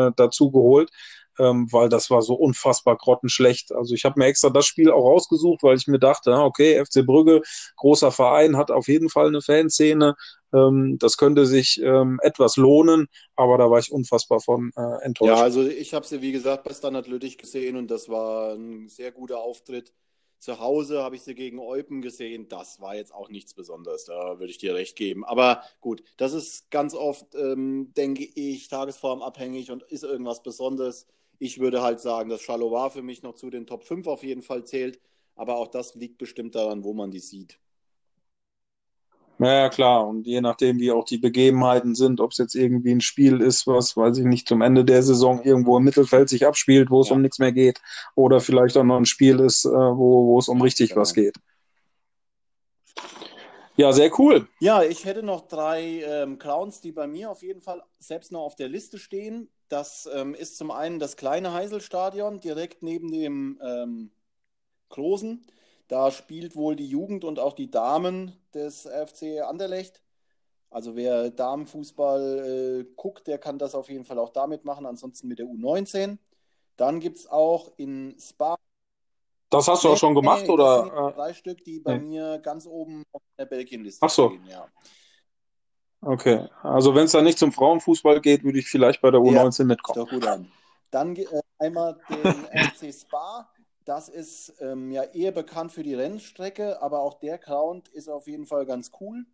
äh, 0.09 0.12
dazu 0.16 0.51
geholt 0.51 0.90
ähm, 1.38 1.70
weil 1.72 1.88
das 1.88 2.11
war 2.11 2.22
so 2.22 2.35
unfassbar 2.35 2.96
grottenschlecht. 2.96 3.72
Also 3.72 3.94
ich 3.94 4.05
habe 4.05 4.18
mir 4.18 4.27
extra 4.27 4.51
das 4.51 4.66
Spiel 4.66 4.90
auch 4.90 5.05
rausgesucht, 5.05 5.62
weil 5.62 5.77
ich 5.77 5.87
mir 5.87 5.98
dachte, 5.98 6.33
okay, 6.33 6.85
FC 6.85 7.05
Brügge, 7.07 7.42
großer 7.77 8.12
Verein, 8.12 8.57
hat 8.57 8.70
auf 8.70 8.88
jeden 8.88 9.09
Fall 9.09 9.29
eine 9.29 9.40
Fanszene. 9.40 10.14
Ähm, 10.53 10.99
das 10.99 11.17
könnte 11.17 11.47
sich 11.47 11.81
ähm, 11.83 12.21
etwas 12.23 12.57
lohnen, 12.57 13.09
aber 13.37 13.59
da 13.59 13.71
war 13.71 13.79
ich 13.79 13.93
unfassbar 13.93 14.41
von 14.41 14.73
äh, 14.77 15.05
enttäuscht. 15.05 15.29
Ja, 15.29 15.43
also 15.43 15.67
ich 15.67 15.95
habe 15.95 16.07
sie, 16.07 16.23
wie 16.23 16.33
gesagt, 16.33 16.65
bei 16.65 16.75
Standard 16.75 17.09
Lüttich 17.09 17.38
gesehen 17.38 17.77
und 17.77 17.91
das 17.91 18.09
war 18.09 18.55
ein 18.55 18.88
sehr 18.88 19.12
guter 19.12 19.38
Auftritt. 19.38 19.93
Zu 20.38 20.59
Hause 20.59 21.03
habe 21.05 21.15
ich 21.15 21.23
sie 21.23 21.37
gegen 21.37 21.61
Eupen 21.61 22.03
gesehen. 22.03 22.49
Das 22.49 22.81
war 22.81 22.97
jetzt 22.97 23.15
auch 23.15 23.29
nichts 23.29 23.55
Besonderes, 23.55 24.07
da 24.07 24.41
würde 24.41 24.51
ich 24.51 24.59
dir 24.59 24.75
recht 24.75 24.97
geben. 24.97 25.25
Aber 25.25 25.62
gut, 25.81 26.03
das 26.17 26.33
ist 26.33 26.69
ganz 26.71 26.95
oft, 26.95 27.35
ähm, 27.37 27.93
denke 27.97 28.25
ich, 28.25 28.69
tagesformabhängig 28.69 29.71
und 29.71 29.85
ist 29.85 30.03
irgendwas 30.03 30.43
Besonderes. 30.43 31.07
Ich 31.38 31.61
würde 31.61 31.83
halt 31.83 32.01
sagen, 32.01 32.29
dass 32.29 32.43
Charleroi 32.43 32.91
für 32.91 33.03
mich 33.03 33.23
noch 33.23 33.35
zu 33.35 33.51
den 33.51 33.67
Top 33.67 33.85
5 33.85 34.07
auf 34.09 34.25
jeden 34.25 34.43
Fall 34.43 34.65
zählt. 34.65 35.01
Aber 35.37 35.57
auch 35.57 35.69
das 35.69 35.95
liegt 35.95 36.19
bestimmt 36.19 36.55
daran, 36.55 36.85
wo 36.85 36.93
man 36.93 37.11
die 37.11 37.21
sieht. 37.21 37.59
Ja, 39.42 39.68
klar. 39.70 40.07
Und 40.07 40.24
je 40.24 40.40
nachdem, 40.40 40.78
wie 40.78 40.92
auch 40.92 41.05
die 41.05 41.18
Begebenheiten 41.18 41.96
sind, 41.96 42.20
ob 42.20 42.31
es 42.31 42.38
jetzt 42.38 42.55
irgendwie 42.55 42.92
ein 42.92 43.00
Spiel 43.00 43.40
ist, 43.40 43.66
was, 43.66 43.96
weiß 43.96 44.18
ich 44.18 44.24
nicht, 44.24 44.46
zum 44.46 44.62
Ende 44.62 44.85
der 44.85 45.02
Saison 45.02 45.42
irgendwo 45.42 45.76
im 45.76 45.83
Mittelfeld 45.83 46.28
sich 46.28 46.46
abspielt, 46.46 46.90
wo 46.90 47.00
es 47.00 47.09
ja. 47.09 47.16
um 47.16 47.22
nichts 47.22 47.40
mehr 47.40 47.50
geht. 47.50 47.81
Oder 48.14 48.40
vielleicht 48.40 48.76
auch 48.76 48.85
noch 48.85 48.98
ein 48.98 49.05
Spiel 49.05 49.40
ist, 49.40 49.64
äh, 49.64 49.68
wo, 49.68 50.28
wo 50.28 50.38
es 50.38 50.46
um 50.48 50.62
richtig 50.62 50.90
genau. 50.90 51.00
was 51.00 51.12
geht. 51.12 51.35
Ja, 53.74 53.92
sehr 53.92 54.16
cool. 54.20 54.46
Ja, 54.61 54.85
ich 54.85 55.07
hätte 55.07 55.24
noch 55.24 55.48
drei 55.48 56.02
ähm, 56.05 56.38
Clowns, 56.38 56.81
die 56.81 56.92
bei 56.92 57.09
mir 57.09 57.28
auf 57.28 57.42
jeden 57.42 57.62
Fall 57.62 57.83
selbst 57.98 58.31
noch 58.31 58.42
auf 58.42 58.55
der 58.55 58.68
Liste 58.68 58.98
stehen. 58.98 59.50
Das 59.68 60.09
ähm, 60.14 60.35
ist 60.35 60.57
zum 60.57 60.70
einen 60.70 61.00
das 61.00 61.16
kleine 61.16 61.52
Heiselstadion 61.52 62.38
direkt 62.38 62.85
neben 62.85 63.11
dem 63.11 63.59
ähm, 63.61 64.12
großen. 64.90 65.44
Da 65.88 66.11
spielt 66.11 66.57
wohl 66.57 66.77
die 66.77 66.87
Jugend 66.87 67.25
und 67.25 67.38
auch 67.38 67.53
die 67.53 67.71
Damen 67.71 68.33
des 68.55 68.83
FC 68.83 69.42
Anderlecht. 69.42 70.03
Also 70.71 70.97
wer 70.97 71.31
Damenfußball 71.31 72.85
äh, 72.87 72.92
guckt, 72.97 73.27
der 73.27 73.38
kann 73.38 73.59
das 73.59 73.75
auf 73.75 73.90
jeden 73.90 74.05
Fall 74.05 74.18
auch 74.18 74.31
damit 74.31 74.64
machen, 74.64 74.87
ansonsten 74.87 75.29
mit 75.29 75.38
der 75.38 75.47
U19. 75.47 76.16
Dann 76.77 76.99
gibt 76.99 77.18
es 77.18 77.27
auch 77.27 77.73
in 77.77 78.16
Spa. 78.18 78.57
Das 79.51 79.68
hast 79.68 79.85
du 79.85 79.90
auch 79.90 79.99
schon 79.99 80.14
gemacht, 80.14 80.45
nee, 80.47 80.51
oder? 80.51 81.12
Drei 81.14 81.35
Stück, 81.35 81.62
die 81.64 81.79
bei 81.79 81.99
nee. 81.99 82.07
mir 82.07 82.38
ganz 82.38 82.66
oben 82.66 83.05
auf 83.12 83.21
der 83.38 83.45
Belgien-Liste 83.45 84.07
Ach 84.07 84.11
so. 84.11 84.31
stehen, 84.31 84.47
ja. 84.47 84.66
Okay, 86.01 86.49
also 86.62 86.95
wenn 86.95 87.05
es 87.05 87.12
dann 87.12 87.25
nicht 87.25 87.38
zum 87.38 87.53
Frauenfußball 87.53 88.21
geht, 88.21 88.42
würde 88.42 88.59
ich 88.59 88.66
vielleicht 88.66 89.03
bei 89.03 89.11
der 89.11 89.21
U19 89.21 89.59
ja, 89.61 89.64
mitkommen. 89.66 90.05
Doch 90.05 90.11
gut 90.11 90.27
an. 90.27 90.51
Dann 90.90 91.14
äh, 91.14 91.27
einmal 91.59 91.99
den 92.09 92.47
FC 92.71 92.92
Spa. 92.92 93.49
Das 93.85 94.09
ist 94.09 94.55
ähm, 94.61 94.90
ja 94.90 95.03
eher 95.03 95.33
bekannt 95.33 95.73
für 95.73 95.83
die 95.83 95.95
Rennstrecke, 95.95 96.81
aber 96.83 97.01
auch 97.01 97.14
der 97.14 97.38
Ground 97.38 97.88
ist 97.88 98.09
auf 98.09 98.27
jeden 98.27 98.47
Fall 98.47 98.66
ganz 98.66 98.92
cool. 99.01 99.25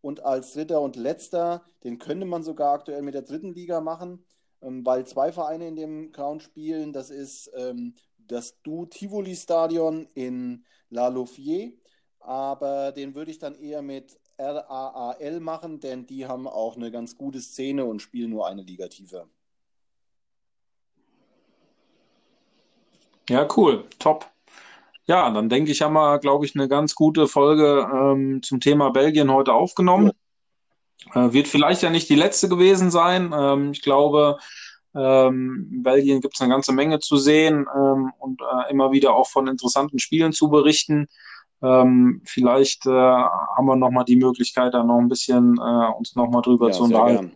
Und 0.00 0.20
als 0.24 0.52
dritter 0.52 0.82
und 0.82 0.96
letzter, 0.96 1.64
den 1.82 1.98
könnte 1.98 2.26
man 2.26 2.42
sogar 2.42 2.74
aktuell 2.74 3.02
mit 3.02 3.14
der 3.14 3.22
dritten 3.22 3.54
Liga 3.54 3.80
machen, 3.80 4.24
ähm, 4.60 4.84
weil 4.84 5.06
zwei 5.06 5.32
Vereine 5.32 5.68
in 5.68 5.76
dem 5.76 6.12
Ground 6.12 6.42
spielen. 6.42 6.92
Das 6.92 7.10
ist 7.10 7.50
ähm, 7.56 7.94
das 8.18 8.60
Du 8.62 8.86
Tivoli 8.86 9.34
Stadion 9.36 10.06
in 10.14 10.64
La 10.90 11.08
Louvier, 11.08 11.72
aber 12.20 12.92
den 12.92 13.14
würde 13.14 13.30
ich 13.30 13.38
dann 13.38 13.54
eher 13.54 13.82
mit 13.82 14.18
RAAL 14.38 15.40
machen, 15.40 15.80
denn 15.80 16.06
die 16.06 16.26
haben 16.26 16.48
auch 16.48 16.76
eine 16.76 16.90
ganz 16.90 17.16
gute 17.16 17.40
Szene 17.40 17.84
und 17.84 18.00
spielen 18.00 18.30
nur 18.30 18.46
eine 18.46 18.62
Liga 18.62 18.88
tiefer. 18.88 19.28
Ja, 23.28 23.46
cool, 23.56 23.84
top. 23.98 24.26
Ja, 25.06 25.30
dann 25.30 25.48
denke 25.48 25.70
ich, 25.70 25.82
haben 25.82 25.94
wir, 25.94 26.18
glaube 26.18 26.46
ich, 26.46 26.54
eine 26.54 26.68
ganz 26.68 26.94
gute 26.94 27.26
Folge 27.28 27.86
ähm, 27.92 28.42
zum 28.42 28.60
Thema 28.60 28.90
Belgien 28.90 29.30
heute 29.30 29.52
aufgenommen. 29.52 30.12
Äh, 31.14 31.32
wird 31.32 31.48
vielleicht 31.48 31.82
ja 31.82 31.90
nicht 31.90 32.08
die 32.08 32.14
letzte 32.14 32.48
gewesen 32.48 32.90
sein. 32.90 33.34
Ähm, 33.36 33.72
ich 33.72 33.82
glaube, 33.82 34.38
ähm, 34.94 35.68
in 35.70 35.82
Belgien 35.82 36.20
gibt 36.20 36.34
es 36.34 36.40
eine 36.40 36.52
ganze 36.52 36.72
Menge 36.72 37.00
zu 37.00 37.16
sehen 37.16 37.66
ähm, 37.74 38.12
und 38.18 38.40
äh, 38.40 38.70
immer 38.70 38.92
wieder 38.92 39.14
auch 39.14 39.28
von 39.28 39.46
interessanten 39.46 39.98
Spielen 39.98 40.32
zu 40.32 40.48
berichten. 40.48 41.06
Ähm, 41.62 42.22
vielleicht 42.24 42.86
äh, 42.86 42.90
haben 42.90 43.66
wir 43.66 43.76
nochmal 43.76 44.04
die 44.04 44.16
Möglichkeit, 44.16 44.72
da 44.72 44.84
noch 44.84 44.98
ein 44.98 45.08
bisschen 45.08 45.56
äh, 45.58 45.92
uns 45.98 46.14
nochmal 46.14 46.42
drüber 46.42 46.68
ja, 46.68 46.72
zu 46.72 46.84
unterhalten. 46.84 47.32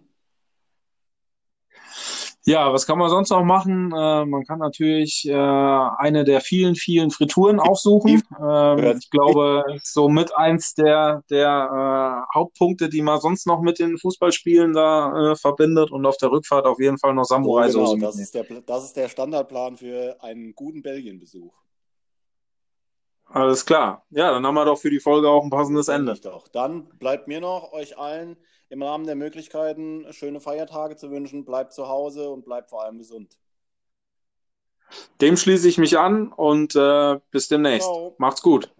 Ja, 2.48 2.72
was 2.72 2.87
kann 2.87 2.96
man 2.96 3.11
sonst 3.11 3.28
noch 3.28 3.44
machen? 3.44 3.92
Äh, 3.92 4.24
man 4.24 4.42
kann 4.46 4.58
natürlich 4.58 5.28
äh, 5.28 5.34
eine 5.34 6.24
der 6.24 6.40
vielen, 6.40 6.76
vielen 6.76 7.11
Frituren 7.11 7.61
aufsuchen. 7.61 8.22
Ähm, 8.40 8.96
ich 8.98 9.11
glaube, 9.11 9.64
so 9.82 10.08
mit 10.08 10.34
eins 10.34 10.72
der, 10.72 11.22
der 11.28 12.24
äh, 12.32 12.34
Hauptpunkte, 12.34 12.88
die 12.88 13.02
man 13.02 13.20
sonst 13.20 13.46
noch 13.46 13.61
mit 13.61 13.78
den 13.78 13.98
Fußballspielen 13.98 14.72
da 14.72 15.32
äh, 15.32 15.37
verbindet 15.37 15.90
und 15.90 16.06
auf 16.06 16.16
der 16.16 16.30
Rückfahrt 16.30 16.64
auf 16.64 16.80
jeden 16.80 16.96
Fall 16.96 17.12
noch 17.12 17.24
Samurai-Soße. 17.24 17.90
Oh, 17.90 17.94
genau, 17.96 18.06
das 18.06 18.18
ist, 18.18 18.34
der, 18.34 18.46
das 18.64 18.84
ist 18.84 18.96
der 18.96 19.11
Standardplan 19.11 19.76
für 19.76 20.16
einen 20.22 20.54
guten 20.54 20.80
Belgien-Besuch. 20.80 21.54
Alles 23.26 23.66
klar. 23.66 24.06
Ja, 24.08 24.30
dann 24.30 24.46
haben 24.46 24.54
wir 24.54 24.64
doch 24.64 24.78
für 24.78 24.88
die 24.88 25.00
Folge 25.00 25.28
auch 25.28 25.44
ein 25.44 25.50
passendes 25.50 25.88
Ende. 25.88 26.14
Doch. 26.14 26.48
Dann 26.48 26.88
bleibt 26.98 27.28
mir 27.28 27.42
noch, 27.42 27.74
euch 27.74 27.98
allen 27.98 28.38
im 28.68 28.83
Rahmen 28.83 29.07
der 29.07 29.16
Möglichkeiten 29.16 30.07
schöne 30.12 30.40
Feiertage 30.40 30.96
zu 30.96 31.11
wünschen. 31.11 31.44
Bleibt 31.44 31.72
zu 31.72 31.88
Hause 31.88 32.28
und 32.31 32.44
bleibt 32.44 32.70
vor 32.70 32.85
allem 32.85 32.98
gesund. 32.98 33.38
Dem 35.20 35.37
schließe 35.37 35.68
ich 35.68 35.78
mich 35.78 35.98
an 35.98 36.33
und 36.33 36.74
äh, 36.74 37.18
bis 37.31 37.48
demnächst. 37.48 37.87
Ciao. 37.87 38.14
Macht's 38.18 38.42
gut. 38.42 38.70